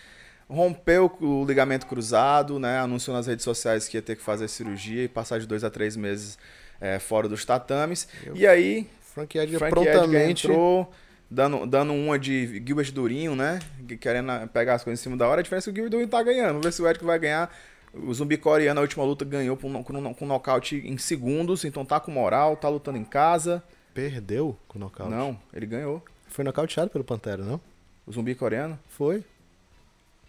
Rompeu 0.49 1.11
o 1.23 1.45
ligamento 1.47 1.87
cruzado, 1.87 2.59
né? 2.59 2.79
Anunciou 2.79 3.17
nas 3.17 3.27
redes 3.27 3.45
sociais 3.45 3.89
que 3.89 3.97
ia 3.97 4.03
ter 4.03 4.15
que 4.17 4.23
fazer 4.23 4.47
cirurgia 4.49 5.05
e 5.05 5.09
passar 5.09 5.41
de 5.41 5.47
dois 5.47 5.65
a 5.65 5.71
três 5.71 5.97
meses 5.97 6.39
é, 6.81 6.99
fora 6.99 7.29
dos 7.29 7.45
tatames. 7.47 8.07
Eu- 8.27 8.37
E 8.37 8.47
aí, 8.47 8.87
Frank 9.15 9.39
Edgar 9.39 9.59
Frank 9.59 9.79
Edgar 9.81 9.93
prontamente. 10.01 10.47
entrou, 10.47 10.93
dando, 11.31 11.67
dando 11.67 11.93
uma 11.93 12.19
de 12.19 12.63
Gilbert 12.65 12.93
Durinho, 12.93 13.35
né? 13.35 13.59
Querendo 14.01 14.49
pegar 14.49 14.75
as 14.75 14.85
coisas 14.85 15.01
em 15.01 15.03
cima 15.03 15.17
da 15.17 15.29
hora. 15.29 15.41
A 15.41 15.43
diferença 15.43 15.71
é 15.71 15.73
que 15.73 15.81
o 15.81 15.83
Gilbert 15.83 15.91
Durinho 15.91 16.09
tá 16.09 16.23
ganhando. 16.23 16.49
Vamos 16.49 16.65
ver 16.65 16.73
se 16.73 16.83
o 16.83 16.89
Edgar 16.89 17.07
vai 17.07 17.19
ganhar. 17.19 17.55
O 17.93 18.13
zumbi 18.13 18.37
coreano, 18.37 18.75
na 18.77 18.81
última 18.81 19.05
luta, 19.05 19.25
ganhou 19.25 19.57
com, 19.57 19.83
com, 19.85 20.15
com 20.15 20.27
nocaute 20.27 20.77
em 20.77 20.99
segundos. 20.99 21.65
Então 21.65 21.85
tá 21.85 22.01
com 22.01 22.11
moral, 22.11 22.57
tá 22.57 22.69
lutando 22.69 22.99
em 22.99 23.05
casa. 23.05 23.63
Perdeu 23.93 24.57
com 24.67 24.79
o 24.79 24.81
nocaute. 24.81 25.13
Não, 25.13 25.39
ele 25.53 25.67
ganhou. 25.67 26.03
Foi 26.27 26.45
nocauteado 26.45 26.91
pelo 26.91 27.05
Pantera, 27.05 27.45
não? 27.45 27.61
O 28.07 28.13
zumbi 28.13 28.35
coreano? 28.35 28.79
Foi. 28.89 29.25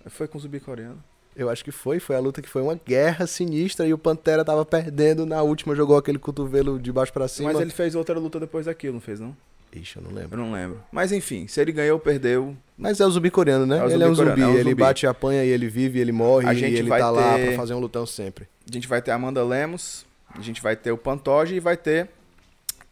Foi 0.08 0.28
com 0.28 0.38
o 0.38 0.42
zumbi 0.42 0.60
coreano. 0.60 1.04
Eu 1.36 1.50
acho 1.50 1.64
que 1.64 1.72
foi. 1.72 2.00
Foi 2.00 2.16
a 2.16 2.20
luta 2.20 2.42
que 2.42 2.48
foi 2.48 2.62
uma 2.62 2.76
guerra 2.76 3.28
sinistra 3.28 3.86
e 3.88 3.94
o 3.94 3.98
Pantera 3.98 4.46
tava 4.46 4.64
perdendo. 4.64 5.26
Na 5.26 5.42
última 5.42 5.76
jogou 5.76 5.98
aquele 5.98 6.20
cotovelo 6.20 6.80
de 6.80 6.92
baixo 6.92 7.12
pra 7.12 7.28
cima. 7.28 7.52
Mas 7.52 7.62
ele 7.62 7.72
fez 7.72 7.96
outra 7.96 8.18
luta 8.18 8.40
depois 8.40 8.68
daquilo, 8.68 8.94
não 8.94 9.02
fez 9.02 9.20
não? 9.20 9.36
Ixi, 9.76 9.98
eu 9.98 10.04
não 10.04 10.12
lembro. 10.12 10.40
Eu 10.40 10.46
não 10.46 10.52
lembro. 10.54 10.80
Mas 10.92 11.12
enfim, 11.12 11.48
se 11.48 11.60
ele 11.60 11.72
ganhou, 11.72 12.00
perdeu. 12.00 12.56
Mas 12.78 13.00
é 13.00 13.06
o 13.06 13.10
zumbi 13.12 13.30
coreano, 13.30 13.66
né? 13.66 13.78
É 13.80 13.84
o 13.84 13.90
ele 13.90 14.04
é 14.04 14.08
um 14.08 14.16
zumbi 14.16 14.42
é 14.42 14.48
um 14.48 14.54
ele 14.54 14.64
zumbi. 14.64 14.76
bate 14.76 15.06
e 15.06 15.08
apanha 15.08 15.44
e 15.44 15.50
ele 15.50 15.68
vive, 15.68 16.00
ele 16.00 16.12
morre 16.12 16.48
A 16.48 16.54
e 16.54 16.58
gente 16.58 16.76
ele 16.78 16.90
vai 16.90 17.00
tá 17.00 17.10
lá 17.10 17.36
ter- 17.36 17.48
pra 17.48 17.56
fazer 17.58 17.74
um 17.74 17.80
lutão 17.80 18.06
sempre. 18.06 18.48
A 18.70 18.72
gente 18.74 18.88
vai 18.88 19.02
ter 19.02 19.12
a 19.12 19.16
Amanda 19.16 19.44
Lemos, 19.44 20.06
a 20.34 20.42
gente 20.42 20.62
vai 20.62 20.76
ter 20.76 20.92
o 20.92 20.98
Pantoja 20.98 21.54
e 21.56 21.60
vai 21.60 21.76
ter 21.78 22.10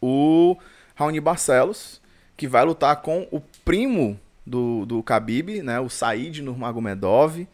o 0.00 0.56
Raoni 0.94 1.20
Barcelos, 1.20 2.00
que 2.36 2.46
vai 2.46 2.64
lutar 2.64 2.96
com 3.02 3.26
o 3.30 3.40
primo 3.64 4.18
do, 4.46 4.84
do 4.86 5.00
Khabib, 5.00 5.62
né? 5.62 5.80
O 5.80 5.88
Said 5.88 6.42
Nurmagomedov. 6.42 7.46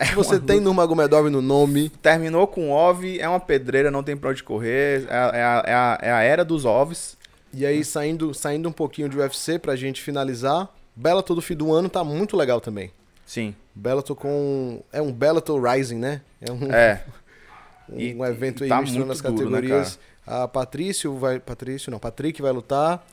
Se 0.00 0.14
você 0.14 0.38
tem 0.38 0.60
Nurmagomedov 0.60 1.28
no 1.28 1.42
nome, 1.42 1.88
Terminou 1.88 2.46
com 2.46 2.70
Ov, 2.70 3.18
é 3.18 3.28
uma 3.28 3.40
pedreira, 3.40 3.90
não 3.90 4.02
tem 4.02 4.16
pra 4.16 4.30
onde 4.30 4.44
correr. 4.44 5.04
É, 5.08 5.12
a- 5.12 5.30
é 5.34 5.42
a, 5.42 5.62
é, 5.66 5.74
a, 5.74 5.98
é 6.02 6.12
a 6.12 6.22
era 6.22 6.44
dos 6.44 6.64
ovos. 6.64 7.17
E 7.52 7.64
aí 7.66 7.84
saindo, 7.84 8.32
saindo 8.34 8.68
um 8.68 8.72
pouquinho 8.72 9.08
de 9.08 9.16
UFC 9.18 9.58
pra 9.58 9.74
gente 9.76 10.02
finalizar, 10.02 10.68
Bellator 10.94 11.34
do 11.36 11.42
fim 11.42 11.54
do 11.54 11.72
ano 11.72 11.88
tá 11.88 12.02
muito 12.04 12.36
legal 12.36 12.60
também. 12.60 12.90
Sim. 13.26 13.54
Bellator 13.74 14.16
com... 14.16 14.82
É 14.92 15.00
um 15.00 15.12
Bellator 15.12 15.62
Rising, 15.62 15.96
né? 15.98 16.20
É 16.40 16.50
um, 16.50 16.72
É. 16.72 17.04
um, 17.88 18.00
E- 18.00 18.14
um 18.14 18.24
evento 18.24 18.64
aí 18.64 18.68
tá 18.68 18.80
misturando 18.80 19.12
as 19.12 19.20
duro, 19.20 19.50
né, 19.50 19.56
categorias. 19.60 19.98
a 20.26 20.48
Patrício 20.48 21.14
vai... 21.16 21.38
Patrício, 21.38 21.90
não. 21.90 21.98
Patrick 21.98 22.40
vai 22.42 22.52
lutar. 22.52 23.06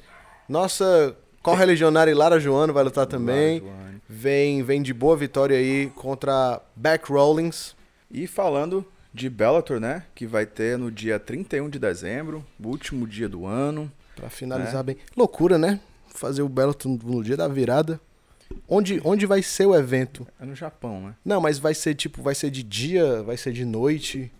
Nossa 0.50 1.16
correligionária 1.44 2.16
Lara 2.16 2.40
Joano 2.40 2.74
vai 2.74 2.84
lutar 2.84 3.06
também. 3.06 3.62
Vem, 4.08 4.64
vem 4.64 4.82
de 4.82 4.94
boa 4.94 5.16
vitória 5.18 5.58
aí 5.58 5.92
contra 5.96 6.62
Back 6.76 7.12
Rollins. 7.12 7.76
E 8.10 8.26
falando 8.28 8.86
de 9.14 9.30
Bellator, 9.30 9.80
né? 9.80 10.04
Que 10.16 10.26
vai 10.26 10.46
ter 10.46 10.78
no 10.78 10.92
dia 10.92 11.20
31 11.20 11.70
de 11.70 11.78
dezembro, 11.80 12.46
o 12.64 12.68
último 12.68 13.08
dia 13.08 13.28
do 13.30 13.46
ano. 13.46 13.92
Pra 14.16 14.30
finalizar 14.30 14.80
É. 14.82 14.84
bem. 14.84 14.98
Loucura, 15.16 15.58
né? 15.58 15.80
Fazer 16.08 16.42
o 16.42 16.50
Bellator 16.50 16.92
no 17.04 17.24
dia 17.24 17.36
da 17.38 17.48
virada. 17.48 18.00
Onde, 18.70 19.02
onde 19.04 19.26
vai 19.26 19.42
ser 19.42 19.66
o 19.66 19.76
evento? 19.76 20.26
É 20.40 20.46
no 20.46 20.56
Japão, 20.56 21.02
né? 21.02 21.16
Não, 21.26 21.42
mas 21.42 21.58
vai 21.60 21.74
ser 21.74 21.96
tipo, 21.96 22.22
vai 22.22 22.36
ser 22.36 22.50
de 22.52 22.62
dia, 22.64 23.22
vai 23.24 23.36
ser 23.38 23.52
de 23.52 23.66
noite. 23.66 24.32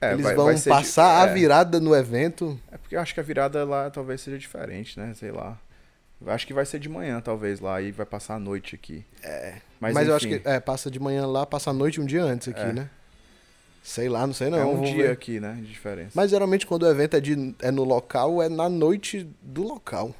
É, 0.00 0.12
Eles 0.12 0.24
vai- 0.24 0.34
vão 0.34 0.46
vai 0.46 0.56
ser 0.56 0.70
de- 0.70 0.76
passar 0.76 1.22
a 1.24 1.30
é. 1.30 1.32
virada 1.32 1.78
no 1.78 1.94
evento. 1.94 2.58
É 2.72 2.76
porque 2.76 2.96
eu 2.96 3.00
acho 3.00 3.14
que 3.14 3.20
a 3.20 3.22
virada 3.22 3.64
lá 3.64 3.88
talvez 3.88 4.20
seja 4.20 4.36
diferente, 4.36 4.98
né? 4.98 5.14
Sei 5.14 5.30
lá. 5.30 5.58
Acho 6.26 6.46
que 6.46 6.52
vai 6.52 6.64
ser 6.66 6.78
de 6.78 6.88
manhã, 6.88 7.20
talvez, 7.20 7.58
lá, 7.60 7.80
e 7.80 7.90
vai 7.92 8.06
passar 8.06 8.34
a 8.34 8.38
noite 8.38 8.74
aqui. 8.76 9.04
É. 9.22 9.54
Mas, 9.80 9.94
Mas, 9.94 10.06
eu 10.08 10.14
acho 10.14 10.28
que 10.28 10.40
é, 10.44 10.60
passa 10.60 10.88
de 10.90 11.00
manhã 11.00 11.26
lá, 11.26 11.44
passa 11.46 11.70
a 11.70 11.72
noite 11.72 12.00
um 12.00 12.04
dia 12.04 12.22
antes 12.22 12.46
aqui, 12.48 12.60
É. 12.60 12.72
né? 12.72 12.90
Sei 13.82 14.08
lá, 14.08 14.26
não 14.26 14.32
sei 14.34 14.48
não. 14.48 14.58
é 14.58 14.64
um 14.64 14.82
dia 14.82 15.06
ver. 15.06 15.10
aqui, 15.10 15.40
né? 15.40 15.54
De 15.60 15.66
diferença. 15.66 16.12
Mas 16.14 16.30
geralmente 16.30 16.66
quando 16.66 16.84
o 16.84 16.88
evento 16.88 17.16
é, 17.16 17.20
de, 17.20 17.54
é 17.60 17.70
no 17.70 17.82
local, 17.84 18.40
é 18.42 18.48
na 18.48 18.68
noite 18.68 19.28
do 19.42 19.62
local. 19.64 20.14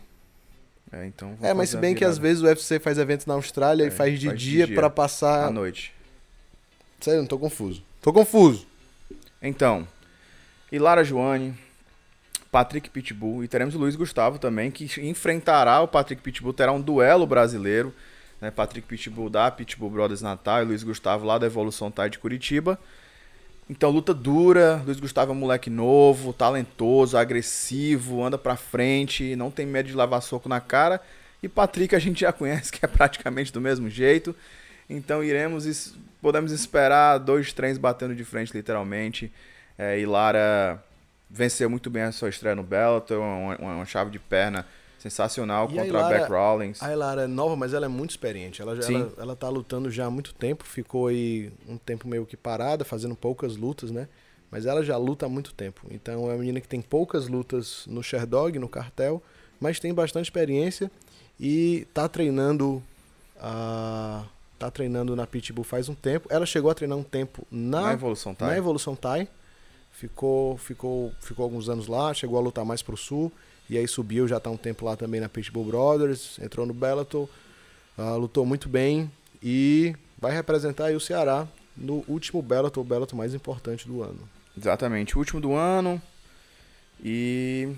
É, 0.93 1.07
então 1.07 1.37
É, 1.41 1.55
mas 1.55 1.71
se 1.71 1.77
bem 1.77 1.95
que 1.95 2.05
às 2.05 2.19
vezes 2.19 2.43
o 2.43 2.47
UFC 2.47 2.79
faz 2.79 2.99
evento 2.99 3.27
na 3.27 3.35
Austrália 3.35 3.85
É, 3.85 3.87
e 3.87 3.91
faz 3.91 4.19
de 4.19 4.27
faz 4.27 4.41
dia 4.41 4.67
dia. 4.67 4.75
pra 4.77 4.89
à 4.89 4.91
passar. 4.91 5.51
noite. 5.51 5.95
Sério, 7.01 7.21
não 7.21 7.27
tô 7.27 7.39
confuso. 7.39 7.83
Tô 8.01 8.13
confuso. 8.13 8.67
Então, 9.41 9.87
Ilara 10.71 11.03
Joane, 11.03 11.55
Patrick 12.51 12.91
Pitbull 12.91 13.43
e 13.43 13.49
teremos 13.49 13.75
o 13.75 13.79
Luiz 13.79 13.97
Gustavo 13.97 14.39
também, 14.39 14.71
que 14.71 14.85
enfrentará 15.01 15.81
o 15.81 15.89
Patrick 15.89 16.21
Pitbull, 16.21 16.53
terá 16.53 16.71
um 16.73 16.81
duelo 16.81 17.27
brasileiro. 17.27 17.95
Né? 18.41 18.51
Patrick 18.51 18.87
Pitbull 18.87 19.31
da 19.31 19.51
Pitbull 19.51 19.89
Brothers 19.91 20.21
Natal 20.21 20.63
e 20.63 20.65
Luiz 20.67 20.83
Gustavo 20.83 21.25
lá 21.25 21.39
da 21.39 21.47
Evolução 21.47 21.91
Thai 21.91 22.11
de 22.11 22.19
Curitiba. 22.19 22.79
Então, 23.73 23.89
luta 23.91 24.13
dura. 24.13 24.83
Luiz 24.85 25.01
Gustavo 25.01 25.33
é 25.33 25.35
um 25.35 25.39
moleque 25.39 25.71
novo, 25.71 26.31
talentoso, 26.35 27.17
agressivo, 27.17 28.23
anda 28.23 28.37
pra 28.37 28.55
frente, 28.55 29.35
não 29.35 29.51
tem 29.51 29.65
medo 29.65 29.87
de 29.89 29.97
levar 29.97 30.21
soco 30.21 30.47
na 30.47 30.61
cara. 30.61 31.01
E 31.43 31.49
Patrick 31.49 31.97
a 31.97 31.99
gente 31.99 32.21
já 32.21 32.33
conhece 32.35 32.71
que 32.71 32.85
é 32.85 32.89
praticamente 32.89 33.51
do 33.51 33.63
mesmo 33.63 33.89
jeito. 33.89 34.37
Então 34.91 35.25
iremos, 35.25 35.95
podemos 36.21 36.53
esperar 36.53 37.17
dois 37.17 37.51
trens 37.55 37.79
batendo 37.79 38.15
de 38.15 38.25
frente, 38.27 38.53
literalmente. 38.55 39.33
É, 39.79 39.99
e 39.99 40.05
Lara 40.05 40.79
venceu 41.31 41.71
muito 41.71 41.89
bem 41.89 42.03
a 42.03 42.13
sua 42.13 42.29
estreia 42.29 42.55
no 42.55 42.63
Bellator, 42.63 43.19
uma, 43.21 43.57
uma- 43.57 43.75
uma 43.77 43.87
chave 43.87 44.11
de 44.11 44.19
perna 44.19 44.67
sensacional 45.03 45.69
E 45.71 45.79
a 45.79 45.83
contra 45.83 45.99
a 45.99 46.03
Lara- 46.03 46.19
Beck 46.21 46.31
Rawlings. 46.31 46.83
A 46.83 46.93
Elara 46.93 47.23
é 47.23 47.27
nova, 47.27 47.57
mas 47.57 47.75
ela 47.75 47.87
é 47.87 47.89
muito 47.89 48.11
experiente. 48.11 48.63
Ela, 48.63 48.81
já, 48.81 48.93
ela, 48.93 49.13
ela 49.19 49.37
tá 49.37 49.49
lutando 49.49 49.91
já 49.91 50.07
há 50.07 50.11
muito 50.11 50.33
tempo. 50.35 50.65
Ficou 50.65 51.09
aí 51.09 51.53
um 51.69 51.77
tempo 51.77 52.07
meio 52.07 52.25
que 52.25 52.37
parada, 52.37 52.85
fazendo 52.85 53.15
poucas 53.17 53.57
lutas, 53.57 53.91
né? 53.91 54.09
Mas 54.51 54.67
ela 54.67 54.85
já 54.85 54.97
luta 54.97 55.27
há 55.27 55.29
muito 55.29 55.53
tempo. 55.55 55.87
Então 55.91 56.15
é 56.31 56.35
uma 56.35 56.39
menina 56.39 56.61
que 56.61 56.69
tem 56.69 56.81
poucas 56.81 57.27
lutas 57.27 57.85
no 57.87 58.03
Sherdog, 58.03 58.59
no 58.59 58.69
cartel, 58.69 59.23
mas 59.59 59.81
tem 59.81 59.93
bastante 59.93 60.27
experiência 60.27 60.91
e 61.41 61.87
tá 61.93 62.09
treinando 62.09 62.83
a 63.41 64.25
tá 64.59 64.71
treinando 64.71 65.17
na 65.17 65.27
Pitbull 65.27 65.65
faz 65.65 65.89
um 65.89 65.95
tempo. 65.95 66.29
Ela 66.31 66.47
chegou 66.47 66.71
a 66.71 66.75
treinar 66.75 66.97
um 66.97 67.03
tempo 67.03 67.45
Na, 67.51 67.81
na, 67.81 67.93
evolução, 67.95 68.33
tá? 68.33 68.47
na 68.47 68.57
Evolução 68.57 68.95
Thai. 68.95 69.27
Ficou, 69.91 70.57
ficou, 70.57 71.13
ficou 71.21 71.43
alguns 71.43 71.69
anos 71.69 71.89
lá, 71.89 72.15
chegou 72.15 72.39
a 72.39 72.41
lutar 72.41 72.65
mais 72.65 72.81
pro 72.81 72.97
sul. 72.97 73.33
E 73.71 73.79
aí 73.79 73.87
subiu, 73.89 74.29
já 74.29 74.39
tá 74.39 74.51
um 74.51 74.57
tempo 74.57 74.85
lá 74.85 74.97
também 74.97 75.21
na 75.21 75.29
Pitbull 75.29 75.65
Brothers, 75.65 76.39
entrou 76.43 76.67
no 76.67 76.75
Bellator, 76.75 77.29
ah, 77.97 78.15
lutou 78.17 78.45
muito 78.45 78.69
bem 78.69 79.11
e 79.43 79.95
vai 80.19 80.33
representar 80.33 80.87
aí 80.87 80.97
o 80.97 81.01
Ceará 81.01 81.47
no 81.77 82.05
último 82.07 82.43
Bellator, 82.43 82.83
o 82.83 82.87
Bellator 82.87 83.17
mais 83.17 83.33
importante 83.35 83.87
do 83.89 84.03
ano. 84.03 84.29
Exatamente, 84.59 85.17
o 85.17 85.19
último 85.19 85.41
do 85.41 85.55
ano. 85.55 86.01
E 87.03 87.69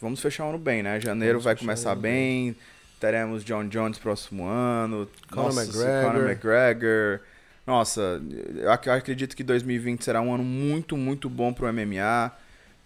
vamos 0.00 0.20
fechar 0.20 0.44
o 0.46 0.50
ano 0.50 0.58
bem, 0.58 0.82
né? 0.82 1.00
Janeiro 1.00 1.34
Vamos 1.34 1.44
vai 1.44 1.54
o 1.54 1.58
começar 1.58 1.92
ano 1.92 2.00
bem. 2.00 2.56
Teremos 3.00 3.44
John 3.44 3.66
Jones 3.68 3.98
próximo 3.98 4.44
ano. 4.46 5.08
Conor 5.30 5.52
McGregor. 5.52 6.12
Conor 6.12 6.28
McGregor. 6.30 7.20
Nossa, 7.66 8.20
eu 8.56 8.70
ac- 8.72 8.86
eu 8.86 8.92
acredito 8.92 9.36
que 9.36 9.42
2020 9.44 10.02
será 10.04 10.20
um 10.20 10.32
ano 10.34 10.44
muito, 10.44 10.96
muito 10.96 11.28
bom 11.28 11.52
pro 11.52 11.66
MMA. 11.72 12.32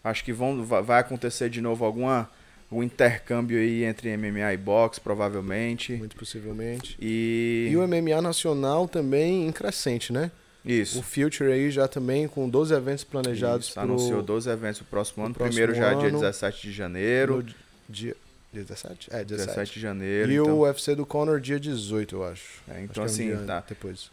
Acho 0.04 0.24
que 0.24 0.32
vão, 0.32 0.64
va- 0.64 0.80
vai 0.80 1.00
acontecer 1.00 1.48
de 1.48 1.60
novo 1.60 1.84
alguma 1.84 2.28
um 2.72 2.82
intercâmbio 2.82 3.58
aí 3.58 3.84
entre 3.84 4.16
MMA 4.16 4.54
e 4.54 4.56
boxe, 4.56 5.00
provavelmente. 5.00 5.92
Muito 5.94 6.16
possivelmente. 6.16 6.96
E, 7.00 7.68
E 7.70 7.76
o 7.76 7.86
MMA 7.86 8.20
nacional 8.22 8.88
também 8.88 9.46
em 9.46 9.52
crescente, 9.52 10.12
né? 10.12 10.30
isso. 10.64 11.00
O 11.00 11.02
Future 11.02 11.50
aí 11.52 11.70
já 11.70 11.86
também 11.88 12.26
com 12.28 12.48
12 12.48 12.72
eventos 12.72 13.02
planejados 13.04 13.66
Isso, 13.66 13.74
pro 13.74 13.82
anunciou 13.82 14.22
12 14.22 14.48
eventos 14.48 14.78
pro 14.78 14.86
próximo 14.88 15.16
pro 15.16 15.24
ano. 15.26 15.34
próximo 15.34 15.52
Primeiro 15.54 15.74
já 15.74 15.90
é 15.92 15.94
dia 15.96 16.08
ano. 16.08 16.20
17 16.20 16.62
de 16.62 16.72
janeiro. 16.72 17.42
dia, 17.88 18.16
dia 18.52 18.62
17? 18.64 19.08
É, 19.12 19.24
17. 19.24 19.46
17 19.48 19.74
de 19.74 19.80
janeiro. 19.80 20.30
E 20.30 20.34
então, 20.36 20.54
o 20.58 20.60
UFC 20.60 20.94
do 20.94 21.04
Conor 21.04 21.40
dia 21.40 21.58
18, 21.58 22.14
eu 22.14 22.24
acho. 22.24 22.62
é, 22.68 22.72
Acho 22.74 22.80
então 22.84 22.92
que 22.94 22.98
é 23.00 23.02
um 23.02 23.04
assim, 23.06 23.46
tá. 23.46 23.64
Depois. 23.68 24.10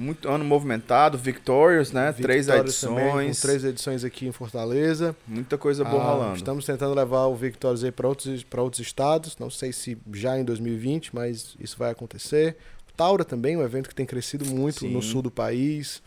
Muito 0.00 0.30
ano 0.30 0.42
movimentado, 0.46 1.18
Victorious, 1.18 1.92
né? 1.92 2.10
três 2.10 2.46
Victorious 2.46 2.80
também, 2.80 3.04
edições. 3.04 3.36
com 3.36 3.46
três 3.46 3.64
edições 3.64 4.02
aqui 4.02 4.26
em 4.26 4.32
Fortaleza. 4.32 5.14
Muita 5.28 5.58
coisa 5.58 5.84
boa 5.84 6.02
Ah, 6.02 6.12
rolando. 6.14 6.36
Estamos 6.36 6.64
tentando 6.64 6.94
levar 6.94 7.26
o 7.26 7.36
Victorious 7.36 7.84
aí 7.84 7.92
para 7.92 8.08
outros, 8.08 8.42
pra 8.42 8.62
outros 8.62 8.80
estados. 8.80 9.36
Não 9.38 9.50
sei 9.50 9.74
se 9.74 9.98
já 10.14 10.38
em 10.38 10.44
2020, 10.44 11.14
mas 11.14 11.54
isso 11.60 11.76
vai 11.76 11.90
acontecer. 11.90 12.56
Taura 12.96 13.26
também, 13.26 13.58
um 13.58 13.62
evento 13.62 13.90
que 13.90 13.94
tem 13.94 14.06
crescido 14.06 14.46
muito 14.46 14.86
no 14.86 15.02
Sim. 15.02 15.10
sul 15.10 15.20
do 15.20 15.30
país. 15.30 16.02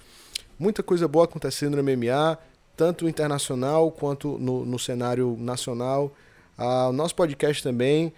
Muita 0.57 0.81
coisa 0.81 1.07
boa 1.07 1.25
acontecendo 1.25 1.77
no 1.77 1.83
MMA, 1.83 2.35
tanto 2.75 3.07
internacional 3.07 3.91
quanto 3.91 4.39
no, 4.39 4.65
no 4.65 4.79
cenário 4.79 5.37
nacional. 5.39 6.11
Ah, 6.57 6.87
o 6.89 6.93
nosso 6.93 7.13
podcast 7.13 7.61
também. 7.61 8.11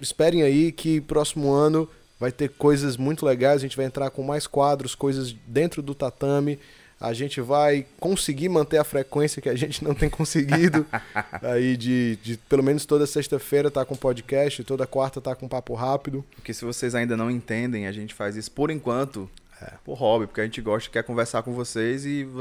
Esperem 0.00 0.42
aí 0.42 0.72
que 0.72 1.02
próximo 1.02 1.52
ano 1.52 1.86
vai 2.20 2.30
ter 2.30 2.50
coisas 2.50 2.96
muito 2.98 3.24
legais. 3.26 3.56
A 3.56 3.60
gente 3.62 3.76
vai 3.76 3.86
entrar 3.86 4.10
com 4.10 4.22
mais 4.22 4.46
quadros, 4.46 4.94
coisas 4.94 5.34
dentro 5.46 5.80
do 5.82 5.94
tatame. 5.94 6.58
A 7.00 7.14
gente 7.14 7.40
vai 7.40 7.86
conseguir 7.98 8.50
manter 8.50 8.76
a 8.76 8.84
frequência 8.84 9.40
que 9.40 9.48
a 9.48 9.56
gente 9.56 9.82
não 9.82 9.94
tem 9.94 10.10
conseguido. 10.10 10.84
aí 11.42 11.74
de, 11.74 12.16
de 12.22 12.36
pelo 12.36 12.62
menos 12.62 12.84
toda 12.84 13.06
sexta-feira 13.06 13.70
tá 13.70 13.86
com 13.86 13.96
podcast, 13.96 14.62
toda 14.64 14.86
quarta 14.86 15.18
tá 15.18 15.34
com 15.34 15.48
papo 15.48 15.72
rápido. 15.74 16.22
Porque 16.36 16.52
se 16.52 16.62
vocês 16.62 16.94
ainda 16.94 17.16
não 17.16 17.30
entendem, 17.30 17.86
a 17.86 17.92
gente 17.92 18.12
faz 18.12 18.36
isso 18.36 18.50
por 18.52 18.70
enquanto. 18.70 19.28
É. 19.62 19.72
Por 19.84 19.94
hobby, 19.94 20.26
porque 20.26 20.40
a 20.40 20.44
gente 20.44 20.60
gosta, 20.62 20.88
quer 20.90 21.02
conversar 21.02 21.42
com 21.42 21.52
vocês 21.52 22.06
e 22.06 22.24
vo- 22.24 22.40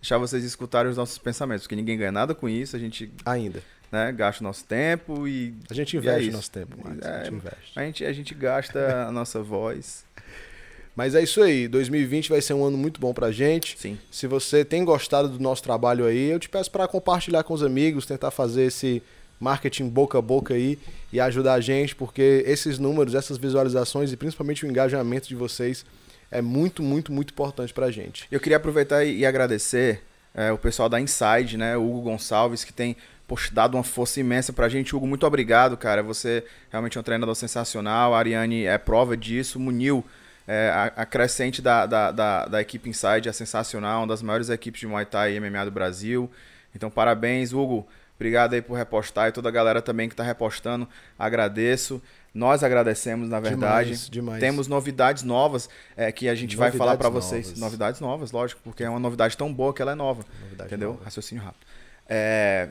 deixar 0.00 0.18
vocês 0.18 0.44
escutarem 0.44 0.88
os 0.90 0.96
nossos 0.96 1.18
pensamentos. 1.18 1.64
Porque 1.64 1.74
ninguém 1.74 1.98
ganha 1.98 2.12
nada 2.12 2.32
com 2.34 2.48
isso, 2.48 2.76
a 2.76 2.78
gente 2.78 3.12
Ainda. 3.24 3.60
Né, 3.90 4.12
gasta 4.12 4.42
o 4.42 4.44
nosso 4.46 4.64
tempo 4.64 5.26
e 5.26 5.54
A 5.70 5.74
gente 5.74 5.96
é 5.96 6.00
investe 6.00 6.28
isso. 6.28 6.36
nosso 6.36 6.50
tempo, 6.50 6.76
Marcos, 6.82 7.04
a 7.06 7.10
É, 7.10 7.24
gente 7.24 7.34
investe. 7.34 7.72
a 7.78 7.82
gente, 7.84 8.04
a 8.04 8.12
gente 8.12 8.34
gasta 8.34 9.06
a 9.08 9.12
nossa 9.12 9.42
voz. 9.42 10.04
Mas 10.96 11.14
é 11.14 11.22
isso 11.22 11.40
aí, 11.42 11.66
2020 11.68 12.28
vai 12.28 12.40
ser 12.42 12.52
um 12.52 12.64
ano 12.64 12.76
muito 12.76 13.00
bom 13.00 13.14
pra 13.14 13.30
gente. 13.32 13.78
Sim. 13.78 13.98
Se 14.10 14.26
você 14.26 14.64
tem 14.64 14.84
gostado 14.84 15.28
do 15.28 15.38
nosso 15.40 15.62
trabalho 15.62 16.04
aí, 16.04 16.30
eu 16.30 16.38
te 16.38 16.48
peço 16.48 16.70
para 16.70 16.86
compartilhar 16.86 17.42
com 17.42 17.54
os 17.54 17.62
amigos, 17.62 18.04
tentar 18.06 18.30
fazer 18.30 18.64
esse 18.64 19.02
marketing 19.38 19.88
boca 19.88 20.18
a 20.18 20.22
boca 20.22 20.52
aí 20.52 20.78
e 21.12 21.18
ajudar 21.18 21.54
a 21.54 21.60
gente, 21.60 21.94
porque 21.96 22.42
esses 22.46 22.78
números, 22.78 23.14
essas 23.14 23.38
visualizações 23.38 24.12
e 24.12 24.16
principalmente 24.16 24.66
o 24.66 24.68
engajamento 24.68 25.26
de 25.28 25.34
vocês 25.34 25.86
é 26.30 26.42
muito, 26.42 26.82
muito, 26.82 27.10
muito 27.10 27.30
importante 27.32 27.72
pra 27.72 27.90
gente. 27.90 28.26
Eu 28.30 28.38
queria 28.38 28.58
aproveitar 28.58 29.02
e, 29.04 29.18
e 29.20 29.24
agradecer 29.26 30.02
é, 30.34 30.52
o 30.52 30.58
pessoal 30.58 30.88
da 30.88 31.00
Inside, 31.00 31.56
né? 31.56 31.76
O 31.76 31.82
Hugo 31.88 32.02
Gonçalves, 32.02 32.62
que 32.64 32.72
tem 32.72 32.96
poxa, 33.30 33.48
dado 33.54 33.76
uma 33.76 33.84
força 33.84 34.18
imensa 34.18 34.52
pra 34.52 34.68
gente. 34.68 34.96
Hugo, 34.96 35.06
muito 35.06 35.24
obrigado, 35.24 35.76
cara. 35.76 36.02
Você 36.02 36.44
realmente 36.68 36.98
é 36.98 37.00
um 37.00 37.04
treinador 37.04 37.36
sensacional. 37.36 38.12
A 38.12 38.18
Ariane 38.18 38.64
é 38.64 38.76
prova 38.76 39.16
disso. 39.16 39.60
Munil, 39.60 40.04
é, 40.48 40.68
a, 40.74 41.02
a 41.02 41.06
crescente 41.06 41.62
da, 41.62 41.86
da, 41.86 42.10
da, 42.10 42.46
da 42.46 42.60
equipe 42.60 42.90
Inside 42.90 43.28
é 43.28 43.32
sensacional. 43.32 44.00
Uma 44.00 44.08
das 44.08 44.20
maiores 44.20 44.50
equipes 44.50 44.80
de 44.80 44.88
Muay 44.88 45.06
Thai 45.06 45.36
e 45.36 45.40
MMA 45.40 45.64
do 45.66 45.70
Brasil. 45.70 46.28
Então, 46.74 46.90
parabéns, 46.90 47.52
Hugo. 47.52 47.86
Obrigado 48.16 48.54
aí 48.54 48.60
por 48.60 48.74
repostar 48.74 49.28
e 49.28 49.32
toda 49.32 49.48
a 49.48 49.52
galera 49.52 49.80
também 49.80 50.08
que 50.08 50.16
tá 50.16 50.24
repostando. 50.24 50.88
Agradeço. 51.16 52.02
Nós 52.34 52.64
agradecemos, 52.64 53.28
na 53.28 53.38
verdade. 53.38 53.90
Demais, 53.90 54.10
demais. 54.10 54.40
Temos 54.40 54.66
novidades 54.66 55.22
novas 55.22 55.68
é, 55.96 56.10
que 56.10 56.28
a 56.28 56.34
gente 56.34 56.56
vai 56.56 56.72
falar 56.72 56.96
para 56.96 57.08
Novidades 57.08 57.46
vocês. 57.46 57.60
Novidades 57.60 58.00
novas, 58.00 58.32
lógico, 58.32 58.60
porque 58.64 58.82
é 58.82 58.90
uma 58.90 58.98
novidade 58.98 59.36
tão 59.36 59.52
boa 59.52 59.72
que 59.72 59.80
ela 59.80 59.92
é 59.92 59.94
nova. 59.94 60.24
Novidade 60.42 60.68
entendeu? 60.68 60.90
nova. 60.90 61.04
Raciocínio 61.04 61.44
rápido. 61.44 61.64
É, 62.08 62.70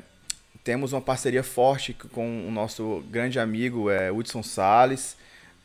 temos 0.64 0.94
uma 0.94 1.02
parceria 1.02 1.44
forte 1.44 1.94
com 1.94 2.48
o 2.48 2.52
nosso 2.52 3.04
grande 3.10 3.40
amigo 3.40 3.90
é, 3.90 4.12
Hudson 4.12 4.44
Salles. 4.44 5.16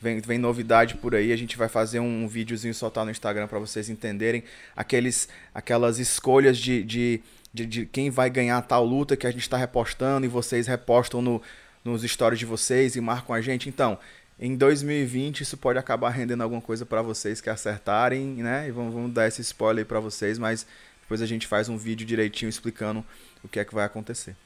Vem, 0.00 0.20
vem 0.20 0.38
novidade 0.38 0.94
por 0.96 1.14
aí. 1.14 1.32
A 1.32 1.36
gente 1.36 1.56
vai 1.56 1.68
fazer 1.68 2.00
um 2.00 2.28
videozinho 2.28 2.74
soltar 2.74 3.04
no 3.04 3.10
Instagram 3.10 3.46
para 3.46 3.58
vocês 3.58 3.88
entenderem 3.88 4.44
aqueles, 4.76 5.28
aquelas 5.54 5.98
escolhas 5.98 6.58
de, 6.58 6.82
de, 6.82 7.22
de, 7.52 7.66
de 7.66 7.86
quem 7.86 8.10
vai 8.10 8.30
ganhar 8.30 8.60
tal 8.62 8.84
luta 8.84 9.16
que 9.16 9.26
a 9.26 9.30
gente 9.30 9.42
está 9.42 9.56
repostando 9.56 10.26
e 10.26 10.28
vocês 10.28 10.66
repostam 10.66 11.20
no, 11.20 11.42
nos 11.84 12.02
stories 12.02 12.38
de 12.38 12.46
vocês 12.46 12.96
e 12.96 13.00
marcam 13.00 13.34
a 13.34 13.40
gente. 13.40 13.68
Então, 13.68 13.98
em 14.38 14.56
2020 14.56 15.42
isso 15.42 15.56
pode 15.56 15.78
acabar 15.78 16.10
rendendo 16.10 16.42
alguma 16.42 16.60
coisa 16.60 16.84
para 16.84 17.02
vocês 17.02 17.40
que 17.40 17.48
acertarem, 17.48 18.26
né? 18.42 18.68
E 18.68 18.70
vamos, 18.70 18.92
vamos 18.92 19.12
dar 19.12 19.28
esse 19.28 19.40
spoiler 19.42 19.86
para 19.86 20.00
vocês, 20.00 20.38
mas 20.38 20.66
depois 21.02 21.22
a 21.22 21.26
gente 21.26 21.46
faz 21.46 21.68
um 21.68 21.76
vídeo 21.76 22.06
direitinho 22.06 22.48
explicando 22.48 23.04
o 23.42 23.48
que 23.48 23.60
é 23.60 23.64
que 23.64 23.74
vai 23.74 23.84
acontecer. 23.84 24.36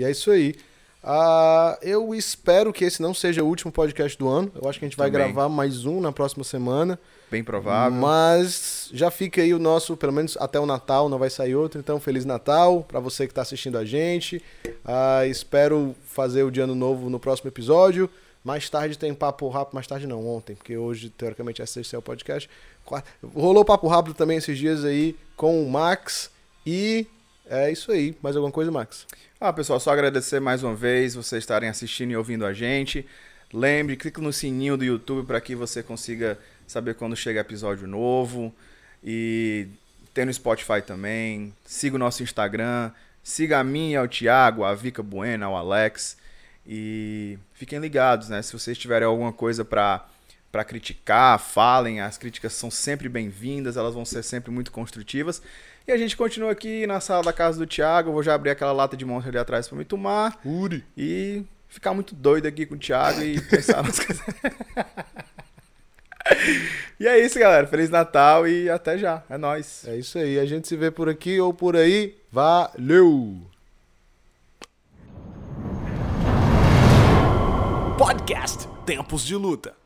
E 0.00 0.04
é 0.04 0.10
isso 0.10 0.30
aí. 0.30 0.54
Ah, 1.04 1.78
eu 1.82 2.14
espero 2.14 2.72
que 2.72 2.86
esse 2.86 3.02
não 3.02 3.12
seja 3.12 3.42
o 3.42 3.46
último 3.46 3.70
podcast 3.70 4.16
do 4.18 4.26
ano. 4.28 4.50
Eu 4.54 4.66
acho 4.66 4.78
que 4.78 4.86
a 4.86 4.88
gente 4.88 4.96
vai 4.96 5.10
Também. 5.10 5.26
gravar 5.26 5.46
mais 5.50 5.84
um 5.84 6.00
na 6.00 6.10
próxima 6.10 6.42
semana. 6.42 6.98
Bem 7.30 7.44
provável. 7.44 7.98
Mas 7.98 8.88
já 8.94 9.10
fica 9.10 9.42
aí 9.42 9.52
o 9.52 9.58
nosso, 9.58 9.98
pelo 9.98 10.14
menos 10.14 10.38
até 10.40 10.58
o 10.58 10.64
Natal, 10.64 11.10
não 11.10 11.18
vai 11.18 11.28
sair 11.28 11.54
outro. 11.54 11.78
Então, 11.78 12.00
Feliz 12.00 12.24
Natal 12.24 12.82
para 12.82 12.98
você 12.98 13.26
que 13.26 13.32
está 13.32 13.42
assistindo 13.42 13.76
a 13.76 13.84
gente. 13.84 14.42
Ah, 14.82 15.26
espero 15.26 15.94
fazer 16.06 16.44
o 16.44 16.50
de 16.50 16.60
ano 16.60 16.74
novo 16.74 17.10
no 17.10 17.20
próximo 17.20 17.48
episódio. 17.50 18.08
Mais 18.42 18.70
tarde 18.70 18.96
tem 18.96 19.12
papo 19.12 19.50
rápido, 19.50 19.74
mais 19.74 19.86
tarde 19.86 20.06
não, 20.06 20.26
ontem, 20.26 20.56
porque 20.56 20.78
hoje, 20.78 21.10
teoricamente, 21.10 21.60
esse 21.60 21.94
é 21.94 21.98
o 21.98 22.00
podcast. 22.00 22.48
Rolou 23.34 23.66
papo 23.66 23.86
rápido 23.86 24.14
também 24.14 24.38
esses 24.38 24.56
dias 24.56 24.82
aí 24.82 25.14
com 25.36 25.62
o 25.62 25.70
Max. 25.70 26.30
E 26.66 27.06
é 27.50 27.70
isso 27.70 27.90
aí. 27.90 28.16
Mais 28.22 28.36
alguma 28.36 28.52
coisa, 28.52 28.70
Max? 28.70 29.06
Ah, 29.40 29.52
pessoal, 29.52 29.80
só 29.80 29.90
agradecer 29.90 30.40
mais 30.40 30.62
uma 30.62 30.74
vez 30.74 31.14
vocês 31.14 31.42
estarem 31.42 31.68
assistindo 31.68 32.12
e 32.12 32.16
ouvindo 32.16 32.46
a 32.46 32.52
gente. 32.52 33.04
Lembre, 33.52 33.96
clique 33.96 34.20
no 34.20 34.32
sininho 34.32 34.76
do 34.76 34.84
YouTube 34.84 35.26
para 35.26 35.40
que 35.40 35.56
você 35.56 35.82
consiga 35.82 36.38
saber 36.66 36.94
quando 36.94 37.16
chega 37.16 37.40
episódio 37.40 37.88
novo. 37.88 38.54
E 39.02 39.66
tem 40.14 40.24
no 40.24 40.32
Spotify 40.32 40.80
também. 40.80 41.52
Siga 41.64 41.96
o 41.96 41.98
nosso 41.98 42.22
Instagram. 42.22 42.92
Siga 43.22 43.58
a 43.58 43.64
mim, 43.64 43.96
ao 43.96 44.06
Thiago, 44.06 44.62
a 44.62 44.72
Vika 44.72 45.02
Buena, 45.02 45.46
ao 45.46 45.56
Alex. 45.56 46.16
E 46.64 47.36
fiquem 47.54 47.80
ligados, 47.80 48.28
né? 48.28 48.40
Se 48.42 48.52
vocês 48.52 48.78
tiverem 48.78 49.06
alguma 49.06 49.32
coisa 49.32 49.64
para 49.64 50.06
para 50.50 50.64
criticar, 50.64 51.38
falem, 51.38 52.00
as 52.00 52.18
críticas 52.18 52.52
são 52.54 52.72
sempre 52.72 53.08
bem-vindas, 53.08 53.76
elas 53.76 53.94
vão 53.94 54.04
ser 54.04 54.24
sempre 54.24 54.50
muito 54.50 54.72
construtivas. 54.72 55.40
E 55.90 55.92
a 55.92 55.96
gente 55.96 56.16
continua 56.16 56.52
aqui 56.52 56.86
na 56.86 57.00
sala 57.00 57.24
da 57.24 57.32
casa 57.32 57.58
do 57.58 57.66
Thiago, 57.66 58.10
eu 58.10 58.12
vou 58.12 58.22
já 58.22 58.32
abrir 58.32 58.50
aquela 58.50 58.70
lata 58.70 58.96
de 58.96 59.04
monstro 59.04 59.28
ali 59.28 59.38
atrás 59.38 59.66
para 59.66 59.76
me 59.76 59.84
tomar 59.84 60.38
Uri. 60.44 60.84
e 60.96 61.42
ficar 61.66 61.92
muito 61.92 62.14
doido 62.14 62.46
aqui 62.46 62.64
com 62.64 62.76
o 62.76 62.78
Thiago 62.78 63.20
e 63.20 63.40
pensar 63.40 63.82
nas 63.82 63.98
coisas. 63.98 64.24
e 67.00 67.08
é 67.08 67.18
isso, 67.18 67.40
galera. 67.40 67.66
Feliz 67.66 67.90
Natal 67.90 68.46
e 68.46 68.70
até 68.70 68.96
já. 68.96 69.24
É 69.28 69.36
nóis. 69.36 69.84
É 69.84 69.96
isso 69.96 70.16
aí. 70.16 70.38
A 70.38 70.46
gente 70.46 70.68
se 70.68 70.76
vê 70.76 70.92
por 70.92 71.08
aqui 71.08 71.40
ou 71.40 71.52
por 71.52 71.74
aí. 71.74 72.16
Valeu! 72.30 73.40
Podcast 77.98 78.68
Tempos 78.86 79.26
de 79.26 79.34
Luta. 79.34 79.79